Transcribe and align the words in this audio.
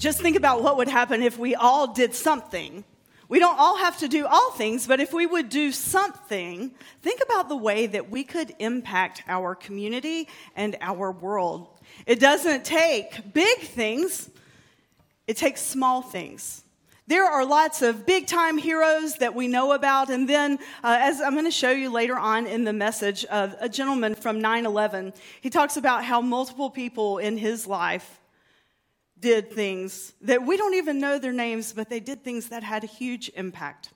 Just 0.00 0.22
think 0.22 0.34
about 0.34 0.62
what 0.62 0.78
would 0.78 0.88
happen 0.88 1.22
if 1.22 1.38
we 1.38 1.54
all 1.54 1.92
did 1.92 2.14
something. 2.14 2.84
We 3.28 3.38
don't 3.38 3.58
all 3.58 3.76
have 3.76 3.98
to 3.98 4.08
do 4.08 4.26
all 4.26 4.50
things, 4.52 4.86
but 4.86 4.98
if 4.98 5.12
we 5.12 5.26
would 5.26 5.50
do 5.50 5.72
something, 5.72 6.70
think 7.02 7.20
about 7.22 7.50
the 7.50 7.56
way 7.56 7.86
that 7.86 8.10
we 8.10 8.24
could 8.24 8.54
impact 8.58 9.22
our 9.28 9.54
community 9.54 10.26
and 10.56 10.74
our 10.80 11.12
world. 11.12 11.68
It 12.06 12.18
doesn't 12.18 12.64
take 12.64 13.34
big 13.34 13.58
things, 13.58 14.30
it 15.26 15.36
takes 15.36 15.60
small 15.60 16.00
things. 16.00 16.62
There 17.06 17.26
are 17.26 17.44
lots 17.44 17.82
of 17.82 18.06
big 18.06 18.26
time 18.26 18.56
heroes 18.56 19.16
that 19.16 19.34
we 19.34 19.48
know 19.48 19.72
about. 19.72 20.08
And 20.08 20.26
then, 20.26 20.54
uh, 20.82 20.96
as 20.98 21.20
I'm 21.20 21.32
going 21.32 21.44
to 21.44 21.50
show 21.50 21.72
you 21.72 21.92
later 21.92 22.16
on 22.16 22.46
in 22.46 22.64
the 22.64 22.72
message, 22.72 23.26
uh, 23.28 23.50
a 23.60 23.68
gentleman 23.68 24.14
from 24.14 24.40
9 24.40 24.64
11, 24.64 25.12
he 25.42 25.50
talks 25.50 25.76
about 25.76 26.04
how 26.04 26.22
multiple 26.22 26.70
people 26.70 27.18
in 27.18 27.36
his 27.36 27.66
life 27.66 28.19
did 29.20 29.52
things 29.52 30.12
that 30.22 30.44
we 30.44 30.56
don't 30.56 30.74
even 30.74 30.98
know 30.98 31.18
their 31.18 31.32
names, 31.32 31.72
but 31.72 31.88
they 31.88 32.00
did 32.00 32.24
things 32.24 32.48
that 32.48 32.62
had 32.62 32.84
a 32.84 32.86
huge 32.86 33.30
impact. 33.34 33.90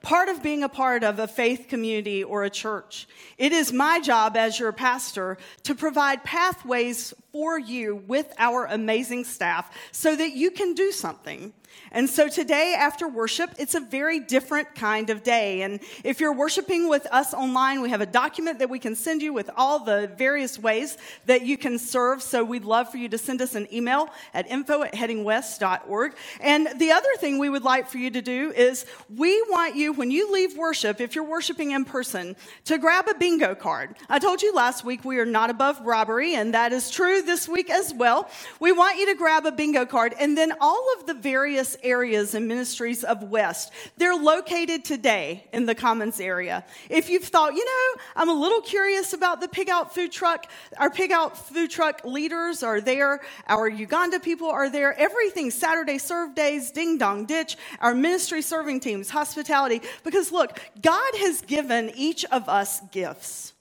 Part 0.00 0.28
of 0.28 0.42
being 0.42 0.64
a 0.64 0.68
part 0.68 1.04
of 1.04 1.18
a 1.18 1.28
faith 1.28 1.66
community 1.68 2.24
or 2.24 2.42
a 2.44 2.50
church, 2.50 3.06
it 3.38 3.52
is 3.52 3.72
my 3.72 4.00
job 4.00 4.36
as 4.36 4.58
your 4.58 4.72
pastor 4.72 5.38
to 5.62 5.74
provide 5.74 6.24
pathways 6.24 7.14
for 7.32 7.58
you 7.58 7.96
with 8.06 8.32
our 8.38 8.66
amazing 8.66 9.24
staff 9.24 9.74
so 9.90 10.14
that 10.14 10.32
you 10.32 10.50
can 10.50 10.74
do 10.74 10.92
something. 10.92 11.52
And 11.90 12.08
so 12.08 12.28
today 12.28 12.74
after 12.78 13.08
worship, 13.08 13.50
it's 13.58 13.74
a 13.74 13.80
very 13.80 14.20
different 14.20 14.74
kind 14.74 15.10
of 15.10 15.22
day. 15.22 15.62
And 15.62 15.80
if 16.04 16.20
you're 16.20 16.34
worshiping 16.34 16.88
with 16.88 17.06
us 17.10 17.32
online, 17.32 17.80
we 17.80 17.90
have 17.90 18.00
a 18.00 18.06
document 18.06 18.58
that 18.58 18.70
we 18.70 18.78
can 18.78 18.94
send 18.94 19.22
you 19.22 19.32
with 19.32 19.50
all 19.56 19.78
the 19.78 20.10
various 20.16 20.58
ways 20.58 20.98
that 21.26 21.42
you 21.46 21.56
can 21.56 21.78
serve. 21.78 22.22
So 22.22 22.44
we'd 22.44 22.64
love 22.64 22.90
for 22.90 22.98
you 22.98 23.08
to 23.08 23.18
send 23.18 23.40
us 23.40 23.54
an 23.54 23.72
email 23.72 24.08
at 24.34 24.50
info 24.50 24.82
at 24.82 24.94
headingwest.org. 24.94 26.14
And 26.40 26.68
the 26.76 26.92
other 26.92 27.08
thing 27.18 27.38
we 27.38 27.48
would 27.48 27.64
like 27.64 27.88
for 27.88 27.98
you 27.98 28.10
to 28.10 28.22
do 28.22 28.52
is 28.52 28.86
we 29.14 29.40
want 29.48 29.76
you, 29.76 29.92
when 29.92 30.10
you 30.10 30.32
leave 30.32 30.56
worship, 30.56 31.00
if 31.00 31.14
you're 31.14 31.24
worshiping 31.24 31.72
in 31.72 31.84
person, 31.84 32.36
to 32.66 32.78
grab 32.78 33.08
a 33.08 33.14
bingo 33.14 33.54
card. 33.54 33.96
I 34.08 34.18
told 34.18 34.42
you 34.42 34.54
last 34.54 34.84
week 34.84 35.04
we 35.04 35.18
are 35.18 35.26
not 35.26 35.50
above 35.50 35.80
robbery, 35.80 36.34
and 36.34 36.54
that 36.54 36.72
is 36.72 36.90
true 36.90 37.21
this 37.22 37.48
week 37.48 37.70
as 37.70 37.94
well. 37.94 38.28
We 38.60 38.72
want 38.72 38.98
you 38.98 39.06
to 39.06 39.14
grab 39.14 39.46
a 39.46 39.52
bingo 39.52 39.86
card 39.86 40.14
and 40.18 40.36
then 40.36 40.52
all 40.60 40.86
of 40.98 41.06
the 41.06 41.14
various 41.14 41.76
areas 41.82 42.34
and 42.34 42.48
ministries 42.48 43.04
of 43.04 43.22
West. 43.24 43.72
They're 43.96 44.14
located 44.16 44.84
today 44.84 45.46
in 45.52 45.66
the 45.66 45.74
Commons 45.74 46.20
area. 46.20 46.64
If 46.90 47.08
you've 47.08 47.24
thought, 47.24 47.54
you 47.54 47.64
know, 47.64 48.02
I'm 48.16 48.28
a 48.28 48.34
little 48.34 48.60
curious 48.60 49.12
about 49.12 49.40
the 49.40 49.48
Pig 49.48 49.70
Out 49.70 49.94
food 49.94 50.12
truck, 50.12 50.46
our 50.76 50.90
Pig 50.90 51.12
Out 51.12 51.36
food 51.36 51.70
truck 51.70 52.04
leaders 52.04 52.62
are 52.62 52.80
there, 52.80 53.20
our 53.46 53.68
Uganda 53.68 54.20
people 54.20 54.48
are 54.48 54.70
there, 54.70 54.98
everything 54.98 55.50
Saturday 55.50 55.98
serve 55.98 56.34
days, 56.34 56.70
ding 56.70 56.98
dong 56.98 57.26
ditch, 57.26 57.56
our 57.80 57.94
ministry 57.94 58.42
serving 58.42 58.80
teams, 58.80 59.10
hospitality. 59.10 59.80
Because 60.04 60.32
look, 60.32 60.60
God 60.80 61.14
has 61.16 61.42
given 61.42 61.92
each 61.94 62.24
of 62.26 62.48
us 62.48 62.80
gifts. 62.90 63.52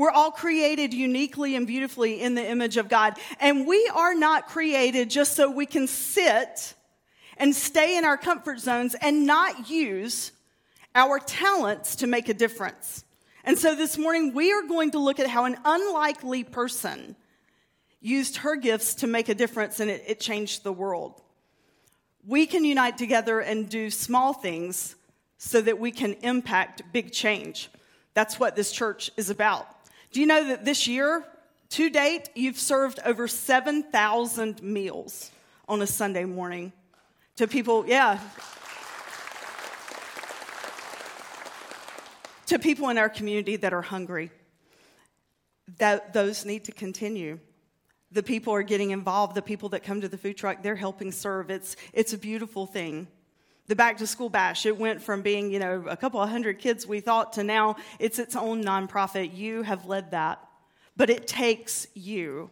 We're 0.00 0.10
all 0.10 0.30
created 0.30 0.94
uniquely 0.94 1.56
and 1.56 1.66
beautifully 1.66 2.22
in 2.22 2.34
the 2.34 2.50
image 2.50 2.78
of 2.78 2.88
God. 2.88 3.18
And 3.38 3.66
we 3.66 3.86
are 3.94 4.14
not 4.14 4.48
created 4.48 5.10
just 5.10 5.36
so 5.36 5.50
we 5.50 5.66
can 5.66 5.86
sit 5.86 6.72
and 7.36 7.54
stay 7.54 7.98
in 7.98 8.06
our 8.06 8.16
comfort 8.16 8.60
zones 8.60 8.96
and 8.98 9.26
not 9.26 9.68
use 9.68 10.32
our 10.94 11.18
talents 11.18 11.96
to 11.96 12.06
make 12.06 12.30
a 12.30 12.32
difference. 12.32 13.04
And 13.44 13.58
so 13.58 13.74
this 13.74 13.98
morning, 13.98 14.32
we 14.32 14.50
are 14.54 14.62
going 14.62 14.92
to 14.92 14.98
look 14.98 15.20
at 15.20 15.26
how 15.26 15.44
an 15.44 15.58
unlikely 15.66 16.44
person 16.44 17.14
used 18.00 18.38
her 18.38 18.56
gifts 18.56 18.94
to 18.94 19.06
make 19.06 19.28
a 19.28 19.34
difference 19.34 19.80
and 19.80 19.90
it, 19.90 20.02
it 20.06 20.18
changed 20.18 20.64
the 20.64 20.72
world. 20.72 21.20
We 22.26 22.46
can 22.46 22.64
unite 22.64 22.96
together 22.96 23.40
and 23.40 23.68
do 23.68 23.90
small 23.90 24.32
things 24.32 24.96
so 25.36 25.60
that 25.60 25.78
we 25.78 25.90
can 25.90 26.14
impact 26.22 26.84
big 26.90 27.12
change. 27.12 27.68
That's 28.14 28.40
what 28.40 28.56
this 28.56 28.72
church 28.72 29.10
is 29.18 29.28
about. 29.28 29.66
Do 30.12 30.20
you 30.20 30.26
know 30.26 30.48
that 30.48 30.64
this 30.64 30.86
year, 30.86 31.24
to 31.70 31.90
date, 31.90 32.30
you've 32.34 32.58
served 32.58 32.98
over 33.04 33.28
7,000 33.28 34.62
meals 34.62 35.30
on 35.68 35.82
a 35.82 35.86
Sunday 35.86 36.24
morning? 36.24 36.72
to 37.40 37.48
people, 37.48 37.86
yeah. 37.86 38.18
to 42.44 42.58
people 42.58 42.90
in 42.90 42.98
our 42.98 43.08
community 43.08 43.56
that 43.56 43.72
are 43.72 43.80
hungry. 43.80 44.30
That 45.78 46.12
those 46.12 46.44
need 46.44 46.64
to 46.64 46.72
continue. 46.72 47.38
The 48.12 48.22
people 48.22 48.52
are 48.52 48.62
getting 48.62 48.90
involved. 48.90 49.34
The 49.34 49.40
people 49.40 49.70
that 49.70 49.82
come 49.82 50.02
to 50.02 50.08
the 50.08 50.18
food 50.18 50.36
truck, 50.36 50.62
they're 50.62 50.76
helping 50.76 51.12
serve. 51.12 51.50
It's 51.50 51.76
it's 51.94 52.12
a 52.12 52.18
beautiful 52.18 52.66
thing. 52.66 53.08
The 53.70 53.76
back 53.76 53.98
to 53.98 54.06
school 54.08 54.28
bash, 54.28 54.66
it 54.66 54.76
went 54.76 55.00
from 55.00 55.22
being, 55.22 55.52
you 55.52 55.60
know, 55.60 55.84
a 55.88 55.96
couple 55.96 56.20
of 56.20 56.28
hundred 56.28 56.58
kids 56.58 56.88
we 56.88 56.98
thought 56.98 57.34
to 57.34 57.44
now 57.44 57.76
it's 58.00 58.18
its 58.18 58.34
own 58.34 58.64
nonprofit. 58.64 59.32
You 59.32 59.62
have 59.62 59.86
led 59.86 60.10
that. 60.10 60.44
But 60.96 61.08
it 61.08 61.28
takes 61.28 61.86
you. 61.94 62.50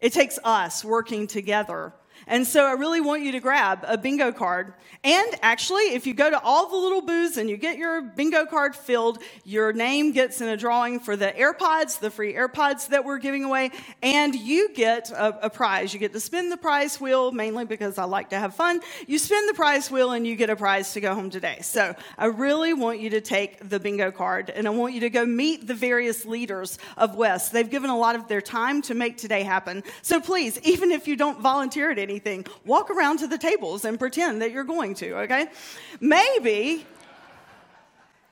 It 0.00 0.14
takes 0.14 0.38
us 0.42 0.82
working 0.82 1.26
together 1.26 1.92
and 2.26 2.46
so 2.46 2.64
I 2.64 2.72
really 2.72 3.00
want 3.00 3.22
you 3.22 3.32
to 3.32 3.40
grab 3.40 3.84
a 3.86 3.96
bingo 3.96 4.32
card. 4.32 4.74
And 5.04 5.28
actually, 5.42 5.94
if 5.94 6.06
you 6.06 6.14
go 6.14 6.28
to 6.28 6.40
all 6.40 6.68
the 6.68 6.76
little 6.76 7.02
booths 7.02 7.36
and 7.36 7.48
you 7.48 7.56
get 7.56 7.78
your 7.78 8.02
bingo 8.02 8.46
card 8.46 8.74
filled, 8.74 9.22
your 9.44 9.72
name 9.72 10.12
gets 10.12 10.40
in 10.40 10.48
a 10.48 10.56
drawing 10.56 10.98
for 11.00 11.16
the 11.16 11.28
AirPods, 11.28 12.00
the 12.00 12.10
free 12.10 12.34
AirPods 12.34 12.88
that 12.88 13.04
we're 13.04 13.18
giving 13.18 13.44
away, 13.44 13.70
and 14.02 14.34
you 14.34 14.70
get 14.74 15.10
a, 15.10 15.46
a 15.46 15.50
prize. 15.50 15.94
You 15.94 16.00
get 16.00 16.12
to 16.12 16.20
spin 16.20 16.48
the 16.48 16.56
prize 16.56 17.00
wheel, 17.00 17.30
mainly 17.32 17.64
because 17.64 17.96
I 17.96 18.04
like 18.04 18.30
to 18.30 18.38
have 18.38 18.54
fun. 18.54 18.80
You 19.06 19.18
spin 19.18 19.46
the 19.46 19.54
prize 19.54 19.90
wheel 19.90 20.12
and 20.12 20.26
you 20.26 20.34
get 20.36 20.50
a 20.50 20.56
prize 20.56 20.92
to 20.94 21.00
go 21.00 21.14
home 21.14 21.30
today. 21.30 21.58
So 21.62 21.94
I 22.16 22.26
really 22.26 22.74
want 22.74 23.00
you 23.00 23.10
to 23.10 23.20
take 23.20 23.68
the 23.68 23.78
bingo 23.78 24.10
card 24.10 24.50
and 24.50 24.66
I 24.66 24.70
want 24.70 24.94
you 24.94 25.00
to 25.00 25.10
go 25.10 25.24
meet 25.24 25.66
the 25.66 25.74
various 25.74 26.26
leaders 26.26 26.78
of 26.96 27.14
West. 27.14 27.52
They've 27.52 27.68
given 27.68 27.90
a 27.90 27.96
lot 27.96 28.16
of 28.16 28.26
their 28.28 28.40
time 28.40 28.82
to 28.82 28.94
make 28.94 29.16
today 29.16 29.42
happen. 29.42 29.84
So 30.02 30.20
please, 30.20 30.58
even 30.62 30.90
if 30.90 31.06
you 31.06 31.16
don't 31.16 31.40
volunteer 31.40 31.90
at 31.90 31.98
anything, 32.08 32.46
walk 32.64 32.90
around 32.90 33.18
to 33.18 33.26
the 33.26 33.38
tables 33.38 33.84
and 33.84 33.98
pretend 33.98 34.42
that 34.42 34.50
you're 34.52 34.64
going 34.64 34.94
to, 34.94 35.18
okay? 35.20 35.48
Maybe 36.00 36.86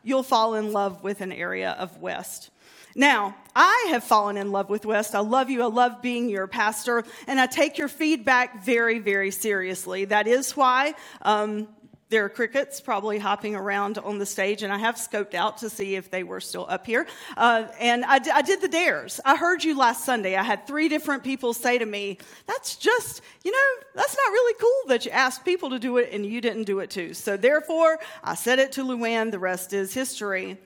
you'll 0.02 0.22
fall 0.22 0.54
in 0.54 0.72
love 0.72 1.02
with 1.02 1.20
an 1.20 1.32
area 1.32 1.72
of 1.72 1.98
West. 2.00 2.50
Now, 2.94 3.36
I 3.54 3.88
have 3.90 4.04
fallen 4.04 4.38
in 4.38 4.52
love 4.52 4.70
with 4.70 4.86
West. 4.86 5.14
I 5.14 5.18
love 5.20 5.50
you. 5.50 5.62
I 5.62 5.66
love 5.66 6.00
being 6.00 6.30
your 6.30 6.46
pastor, 6.46 7.04
and 7.26 7.38
I 7.38 7.46
take 7.46 7.76
your 7.76 7.88
feedback 7.88 8.64
very, 8.64 9.00
very 9.00 9.30
seriously. 9.30 10.06
That 10.06 10.26
is 10.26 10.56
why 10.56 10.94
um, 11.20 11.68
there 12.08 12.24
are 12.24 12.28
crickets 12.28 12.80
probably 12.80 13.18
hopping 13.18 13.56
around 13.56 13.98
on 13.98 14.18
the 14.18 14.26
stage, 14.26 14.62
and 14.62 14.72
I 14.72 14.78
have 14.78 14.94
scoped 14.94 15.34
out 15.34 15.58
to 15.58 15.70
see 15.70 15.96
if 15.96 16.08
they 16.08 16.22
were 16.22 16.40
still 16.40 16.64
up 16.68 16.86
here. 16.86 17.04
Uh, 17.36 17.66
and 17.80 18.04
I, 18.04 18.20
d- 18.20 18.30
I 18.32 18.42
did 18.42 18.60
the 18.60 18.68
dares. 18.68 19.20
I 19.24 19.34
heard 19.34 19.64
you 19.64 19.76
last 19.76 20.04
Sunday. 20.04 20.36
I 20.36 20.44
had 20.44 20.68
three 20.68 20.88
different 20.88 21.24
people 21.24 21.52
say 21.52 21.78
to 21.78 21.86
me, 21.86 22.18
That's 22.46 22.76
just, 22.76 23.22
you 23.42 23.50
know, 23.50 23.82
that's 23.94 24.16
not 24.16 24.30
really 24.30 24.54
cool 24.60 24.88
that 24.88 25.04
you 25.04 25.10
asked 25.10 25.44
people 25.44 25.70
to 25.70 25.80
do 25.80 25.96
it 25.96 26.10
and 26.12 26.24
you 26.24 26.40
didn't 26.40 26.64
do 26.64 26.78
it 26.78 26.90
too. 26.90 27.12
So 27.12 27.36
therefore, 27.36 27.98
I 28.22 28.36
said 28.36 28.60
it 28.60 28.72
to 28.72 28.84
Luann. 28.84 29.32
The 29.32 29.40
rest 29.40 29.72
is 29.72 29.92
history. 29.92 30.58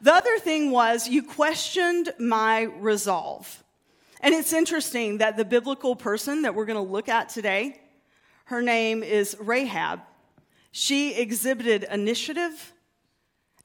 The 0.00 0.12
other 0.12 0.38
thing 0.38 0.70
was 0.70 1.08
you 1.08 1.24
questioned 1.24 2.12
my 2.20 2.62
resolve. 2.62 3.64
And 4.20 4.32
it's 4.32 4.52
interesting 4.52 5.18
that 5.18 5.36
the 5.36 5.44
biblical 5.44 5.96
person 5.96 6.42
that 6.42 6.54
we're 6.54 6.66
going 6.66 6.84
to 6.84 6.92
look 6.92 7.08
at 7.08 7.30
today, 7.30 7.80
her 8.44 8.62
name 8.62 9.02
is 9.02 9.36
Rahab. 9.40 10.00
She 10.78 11.14
exhibited 11.14 11.86
initiative 11.90 12.74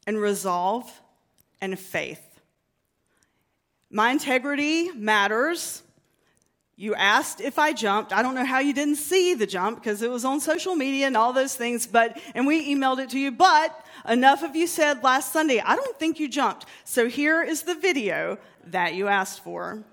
and 0.07 0.17
resolve 0.17 0.89
and 1.59 1.77
faith. 1.77 2.39
My 3.89 4.11
integrity 4.11 4.91
matters. 4.91 5.83
You 6.77 6.95
asked 6.95 7.41
if 7.41 7.59
I 7.59 7.73
jumped. 7.73 8.13
I 8.13 8.21
don't 8.21 8.33
know 8.33 8.45
how 8.45 8.59
you 8.59 8.73
didn't 8.73 8.95
see 8.95 9.33
the 9.33 9.45
jump 9.45 9.81
because 9.81 10.01
it 10.01 10.09
was 10.09 10.24
on 10.24 10.39
social 10.39 10.74
media 10.74 11.06
and 11.06 11.18
all 11.18 11.33
those 11.33 11.53
things, 11.53 11.86
but 11.86 12.18
and 12.33 12.47
we 12.47 12.74
emailed 12.74 13.00
it 13.00 13.09
to 13.09 13.19
you, 13.19 13.30
but 13.30 13.86
enough 14.07 14.41
of 14.41 14.56
you 14.56 14.65
said 14.65 15.03
last 15.03 15.33
Sunday, 15.33 15.59
I 15.59 15.75
don't 15.75 16.00
think 16.00 16.18
you 16.18 16.30
jumped. 16.30 16.65
So 16.86 17.09
here 17.09 17.44
is 17.44 17.63
the 17.63 17.75
video 17.75 18.38
that 18.68 18.94
you 18.94 19.09
asked 19.09 19.44
for. 19.44 19.83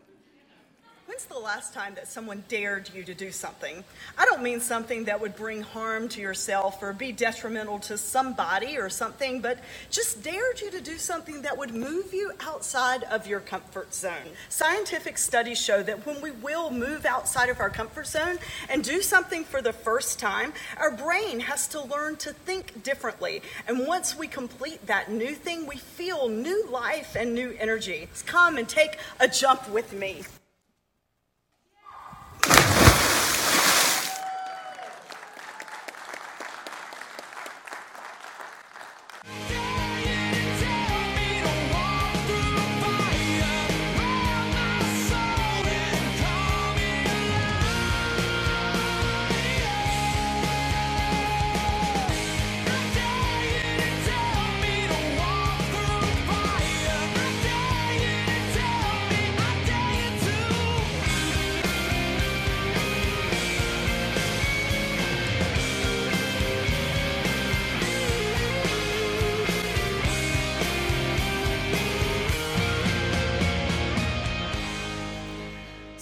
When's 1.09 1.25
the 1.25 1.39
last 1.39 1.73
time 1.73 1.95
that 1.95 2.07
someone 2.07 2.45
dared 2.49 2.91
you 2.95 3.03
to 3.03 3.15
do 3.15 3.33
something? 3.33 3.83
I 4.19 4.27
don't 4.27 4.43
mean 4.43 4.61
something 4.61 5.05
that 5.05 5.19
would 5.19 5.37
bring 5.37 5.63
harm 5.63 6.07
to 6.11 6.21
yourself 6.21 6.83
or 6.83 6.93
be 6.93 7.13
detrimental 7.13 7.79
to 7.79 7.97
somebody 7.97 8.77
or 8.77 8.91
something, 8.91 9.41
but 9.41 9.59
just 9.91 10.23
dared 10.23 10.61
you 10.61 10.71
to 10.71 10.83
do 10.83 10.99
something 10.99 11.41
that 11.41 11.57
would 11.57 11.73
move 11.73 12.13
you 12.13 12.33
outside 12.41 13.05
of 13.05 13.27
your 13.27 13.41
comfort 13.41 13.95
zone. 13.95 14.37
Scientific 14.51 15.17
studies 15.17 15.59
show 15.59 15.83
that 15.83 16.05
when 16.05 16.21
we 16.21 16.31
will 16.31 16.71
move 16.71 17.07
outside 17.07 17.49
of 17.49 17.59
our 17.59 17.71
comfort 17.71 18.07
zone 18.07 18.39
and 18.69 18.85
do 18.85 19.01
something 19.01 19.45
for 19.45 19.63
the 19.63 19.73
first 19.73 20.19
time, 20.19 20.53
our 20.77 20.91
brain 20.91 21.41
has 21.41 21.67
to 21.69 21.81
learn 21.81 22.17
to 22.17 22.35
think 22.35 22.83
differently. 22.83 23.41
And 23.67 23.87
once 23.87 24.15
we 24.15 24.29
complete 24.29 24.85
that 24.85 25.11
new 25.11 25.35
thing, 25.35 25.67
we 25.67 25.77
feel 25.77 26.29
new 26.29 26.69
life 26.69 27.17
and 27.19 27.35
new 27.35 27.57
energy. 27.59 28.11
Come 28.27 28.59
and 28.59 28.69
take 28.69 28.99
a 29.21 29.27
jump 29.27 29.71
with 29.71 29.95
me. 29.95 30.25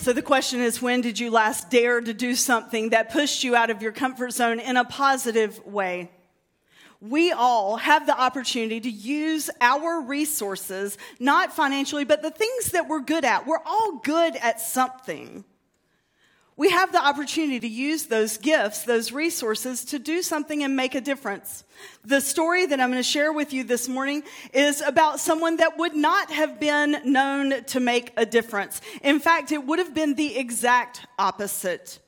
So 0.06 0.12
the 0.12 0.22
question 0.22 0.60
is 0.60 0.80
when 0.80 1.00
did 1.00 1.18
you 1.18 1.32
last 1.32 1.68
dare 1.68 2.00
to 2.00 2.14
do 2.14 2.36
something 2.36 2.90
that 2.90 3.10
pushed 3.10 3.42
you 3.42 3.56
out 3.56 3.70
of 3.70 3.82
your 3.82 3.90
comfort 3.90 4.30
zone 4.30 4.60
in 4.60 4.76
a 4.76 4.84
positive 4.84 5.60
way? 5.66 6.12
We 7.00 7.32
all 7.32 7.74
have 7.74 8.06
the 8.06 8.16
opportunity 8.16 8.78
to 8.78 8.88
use 8.88 9.50
our 9.60 10.00
resources, 10.00 10.96
not 11.18 11.52
financially, 11.52 12.04
but 12.04 12.22
the 12.22 12.30
things 12.30 12.66
that 12.66 12.86
we're 12.86 13.00
good 13.00 13.24
at. 13.24 13.48
We're 13.48 13.64
all 13.66 13.98
good 13.98 14.36
at 14.36 14.60
something 14.60 15.44
we 16.56 16.70
have 16.70 16.90
the 16.90 17.04
opportunity 17.04 17.60
to 17.60 17.68
use 17.68 18.06
those 18.06 18.38
gifts, 18.38 18.84
those 18.84 19.12
resources 19.12 19.84
to 19.86 19.98
do 19.98 20.22
something 20.22 20.62
and 20.62 20.74
make 20.74 20.94
a 20.94 21.00
difference. 21.02 21.64
The 22.04 22.20
story 22.20 22.64
that 22.64 22.80
I'm 22.80 22.90
going 22.90 23.02
to 23.02 23.08
share 23.08 23.32
with 23.32 23.52
you 23.52 23.62
this 23.62 23.88
morning 23.88 24.22
is 24.54 24.80
about 24.80 25.20
someone 25.20 25.58
that 25.58 25.76
would 25.76 25.94
not 25.94 26.30
have 26.30 26.58
been 26.58 26.96
known 27.04 27.62
to 27.64 27.80
make 27.80 28.12
a 28.16 28.24
difference. 28.24 28.80
In 29.02 29.20
fact, 29.20 29.52
it 29.52 29.66
would 29.66 29.78
have 29.78 29.92
been 29.92 30.14
the 30.14 30.38
exact 30.38 31.06
opposite. 31.18 31.98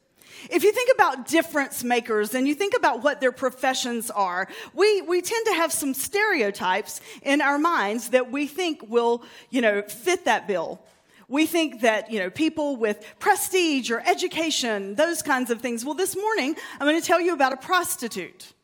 If 0.51 0.63
you 0.63 0.73
think 0.73 0.91
about 0.95 1.27
difference 1.27 1.85
makers 1.85 2.35
and 2.35 2.49
you 2.49 2.55
think 2.55 2.75
about 2.75 3.03
what 3.03 3.21
their 3.21 3.33
professions 3.33 4.11
are, 4.11 4.49
we, 4.73 5.03
we 5.03 5.21
tend 5.21 5.45
to 5.47 5.55
have 5.55 5.73
some 5.73 5.93
stereotypes 5.93 7.03
in 7.23 7.43
our 7.43 7.59
minds 7.59 8.11
that 8.11 8.31
we 8.31 8.47
think 8.47 8.89
will, 8.89 9.23
you 9.51 9.61
know, 9.61 9.83
fit 9.83 10.25
that 10.25 10.47
bill. 10.47 10.81
We 11.29 11.45
think 11.45 11.83
that, 11.83 12.11
you 12.11 12.19
know, 12.19 12.31
people 12.31 12.77
with 12.77 13.05
prestige 13.19 13.91
or 13.91 14.01
education, 14.01 14.95
those 14.95 15.21
kinds 15.21 15.51
of 15.51 15.61
things. 15.61 15.85
Well, 15.85 15.95
this 15.95 16.17
morning, 16.17 16.57
I'm 16.81 16.87
going 16.87 17.01
to 17.01 17.07
tell 17.07 17.21
you 17.21 17.35
about 17.35 17.53
a 17.53 17.59
prostitute 17.59 18.55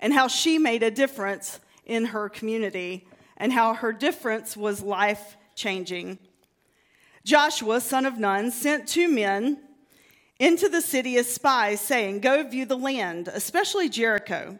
and 0.00 0.12
how 0.12 0.26
she 0.26 0.58
made 0.58 0.82
a 0.82 0.90
difference 0.90 1.60
in 1.86 2.06
her 2.06 2.28
community 2.28 3.06
and 3.36 3.52
how 3.52 3.74
her 3.74 3.92
difference 3.92 4.56
was 4.56 4.82
life 4.82 5.36
changing. 5.54 6.18
Joshua, 7.24 7.80
son 7.80 8.06
of 8.06 8.18
Nun, 8.18 8.50
sent 8.50 8.88
two 8.88 9.08
men 9.08 9.58
into 10.38 10.68
the 10.68 10.82
city 10.82 11.16
as 11.16 11.32
spies, 11.32 11.80
saying, 11.80 12.20
Go 12.20 12.42
view 12.42 12.66
the 12.66 12.76
land, 12.76 13.28
especially 13.28 13.88
Jericho. 13.88 14.58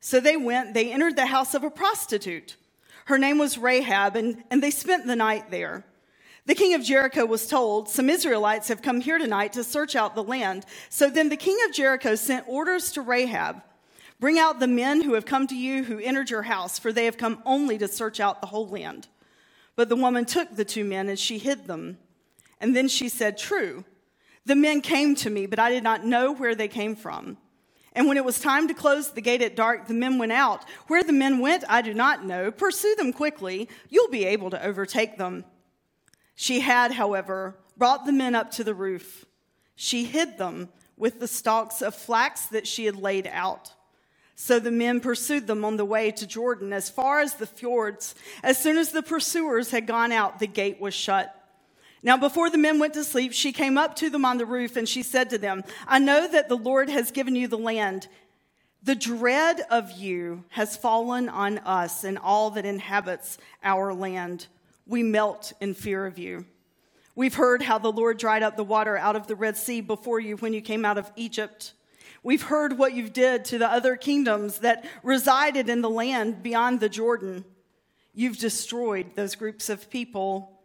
So 0.00 0.20
they 0.20 0.36
went, 0.36 0.74
they 0.74 0.92
entered 0.92 1.16
the 1.16 1.26
house 1.26 1.54
of 1.54 1.64
a 1.64 1.70
prostitute. 1.70 2.56
Her 3.06 3.18
name 3.18 3.38
was 3.38 3.58
Rahab, 3.58 4.16
and, 4.16 4.44
and 4.50 4.62
they 4.62 4.70
spent 4.70 5.06
the 5.06 5.16
night 5.16 5.50
there. 5.50 5.84
The 6.48 6.54
king 6.54 6.72
of 6.72 6.82
Jericho 6.82 7.26
was 7.26 7.46
told, 7.46 7.90
Some 7.90 8.08
Israelites 8.08 8.68
have 8.68 8.80
come 8.80 9.02
here 9.02 9.18
tonight 9.18 9.52
to 9.52 9.62
search 9.62 9.94
out 9.94 10.14
the 10.14 10.22
land. 10.22 10.64
So 10.88 11.10
then 11.10 11.28
the 11.28 11.36
king 11.36 11.58
of 11.66 11.74
Jericho 11.74 12.14
sent 12.14 12.48
orders 12.48 12.90
to 12.92 13.02
Rahab 13.02 13.62
Bring 14.18 14.38
out 14.38 14.58
the 14.58 14.66
men 14.66 15.02
who 15.02 15.12
have 15.12 15.26
come 15.26 15.46
to 15.46 15.54
you 15.54 15.84
who 15.84 15.98
entered 15.98 16.30
your 16.30 16.42
house, 16.42 16.78
for 16.78 16.92
they 16.92 17.04
have 17.04 17.18
come 17.18 17.40
only 17.46 17.78
to 17.78 17.86
search 17.86 18.18
out 18.18 18.40
the 18.40 18.48
whole 18.48 18.66
land. 18.66 19.06
But 19.76 19.88
the 19.88 19.94
woman 19.94 20.24
took 20.24 20.56
the 20.56 20.64
two 20.64 20.84
men 20.84 21.08
and 21.08 21.18
she 21.18 21.38
hid 21.38 21.66
them. 21.66 21.98
And 22.60 22.74
then 22.74 22.88
she 22.88 23.08
said, 23.08 23.38
True, 23.38 23.84
the 24.44 24.56
men 24.56 24.80
came 24.80 25.14
to 25.16 25.30
me, 25.30 25.46
but 25.46 25.60
I 25.60 25.70
did 25.70 25.84
not 25.84 26.04
know 26.04 26.32
where 26.32 26.54
they 26.54 26.66
came 26.66 26.96
from. 26.96 27.36
And 27.92 28.08
when 28.08 28.16
it 28.16 28.24
was 28.24 28.40
time 28.40 28.66
to 28.68 28.74
close 28.74 29.10
the 29.10 29.20
gate 29.20 29.42
at 29.42 29.54
dark, 29.54 29.86
the 29.86 29.94
men 29.94 30.18
went 30.18 30.32
out. 30.32 30.64
Where 30.86 31.04
the 31.04 31.12
men 31.12 31.40
went, 31.40 31.64
I 31.68 31.82
do 31.82 31.94
not 31.94 32.24
know. 32.24 32.50
Pursue 32.50 32.94
them 32.96 33.12
quickly. 33.12 33.68
You'll 33.90 34.08
be 34.08 34.24
able 34.24 34.50
to 34.50 34.64
overtake 34.64 35.18
them. 35.18 35.44
She 36.40 36.60
had, 36.60 36.92
however, 36.92 37.56
brought 37.76 38.06
the 38.06 38.12
men 38.12 38.36
up 38.36 38.52
to 38.52 38.62
the 38.62 38.72
roof. 38.72 39.24
She 39.74 40.04
hid 40.04 40.38
them 40.38 40.68
with 40.96 41.18
the 41.18 41.26
stalks 41.26 41.82
of 41.82 41.96
flax 41.96 42.46
that 42.46 42.64
she 42.64 42.84
had 42.84 42.94
laid 42.94 43.26
out. 43.26 43.72
So 44.36 44.60
the 44.60 44.70
men 44.70 45.00
pursued 45.00 45.48
them 45.48 45.64
on 45.64 45.76
the 45.76 45.84
way 45.84 46.12
to 46.12 46.28
Jordan 46.28 46.72
as 46.72 46.88
far 46.88 47.18
as 47.18 47.34
the 47.34 47.46
fjords. 47.46 48.14
As 48.40 48.56
soon 48.56 48.78
as 48.78 48.92
the 48.92 49.02
pursuers 49.02 49.72
had 49.72 49.88
gone 49.88 50.12
out, 50.12 50.38
the 50.38 50.46
gate 50.46 50.80
was 50.80 50.94
shut. 50.94 51.34
Now, 52.04 52.16
before 52.16 52.50
the 52.50 52.56
men 52.56 52.78
went 52.78 52.94
to 52.94 53.02
sleep, 53.02 53.32
she 53.32 53.50
came 53.50 53.76
up 53.76 53.96
to 53.96 54.08
them 54.08 54.24
on 54.24 54.38
the 54.38 54.46
roof 54.46 54.76
and 54.76 54.88
she 54.88 55.02
said 55.02 55.30
to 55.30 55.38
them, 55.38 55.64
I 55.88 55.98
know 55.98 56.28
that 56.28 56.48
the 56.48 56.56
Lord 56.56 56.88
has 56.88 57.10
given 57.10 57.34
you 57.34 57.48
the 57.48 57.58
land. 57.58 58.06
The 58.84 58.94
dread 58.94 59.62
of 59.72 59.90
you 59.90 60.44
has 60.50 60.76
fallen 60.76 61.28
on 61.28 61.58
us 61.58 62.04
and 62.04 62.16
all 62.16 62.50
that 62.50 62.64
inhabits 62.64 63.38
our 63.64 63.92
land 63.92 64.46
we 64.88 65.02
melt 65.02 65.52
in 65.60 65.74
fear 65.74 66.06
of 66.06 66.18
you. 66.18 66.46
We've 67.14 67.34
heard 67.34 67.62
how 67.62 67.78
the 67.78 67.92
Lord 67.92 68.18
dried 68.18 68.42
up 68.42 68.56
the 68.56 68.64
water 68.64 68.96
out 68.96 69.16
of 69.16 69.26
the 69.26 69.36
Red 69.36 69.56
Sea 69.56 69.80
before 69.80 70.18
you 70.18 70.36
when 70.36 70.52
you 70.52 70.60
came 70.60 70.84
out 70.84 70.98
of 70.98 71.10
Egypt. 71.14 71.74
We've 72.22 72.42
heard 72.42 72.78
what 72.78 72.94
you've 72.94 73.12
did 73.12 73.44
to 73.46 73.58
the 73.58 73.70
other 73.70 73.96
kingdoms 73.96 74.60
that 74.60 74.84
resided 75.02 75.68
in 75.68 75.82
the 75.82 75.90
land 75.90 76.42
beyond 76.42 76.80
the 76.80 76.88
Jordan. 76.88 77.44
You've 78.14 78.38
destroyed 78.38 79.14
those 79.14 79.34
groups 79.34 79.68
of 79.68 79.90
people. 79.90 80.60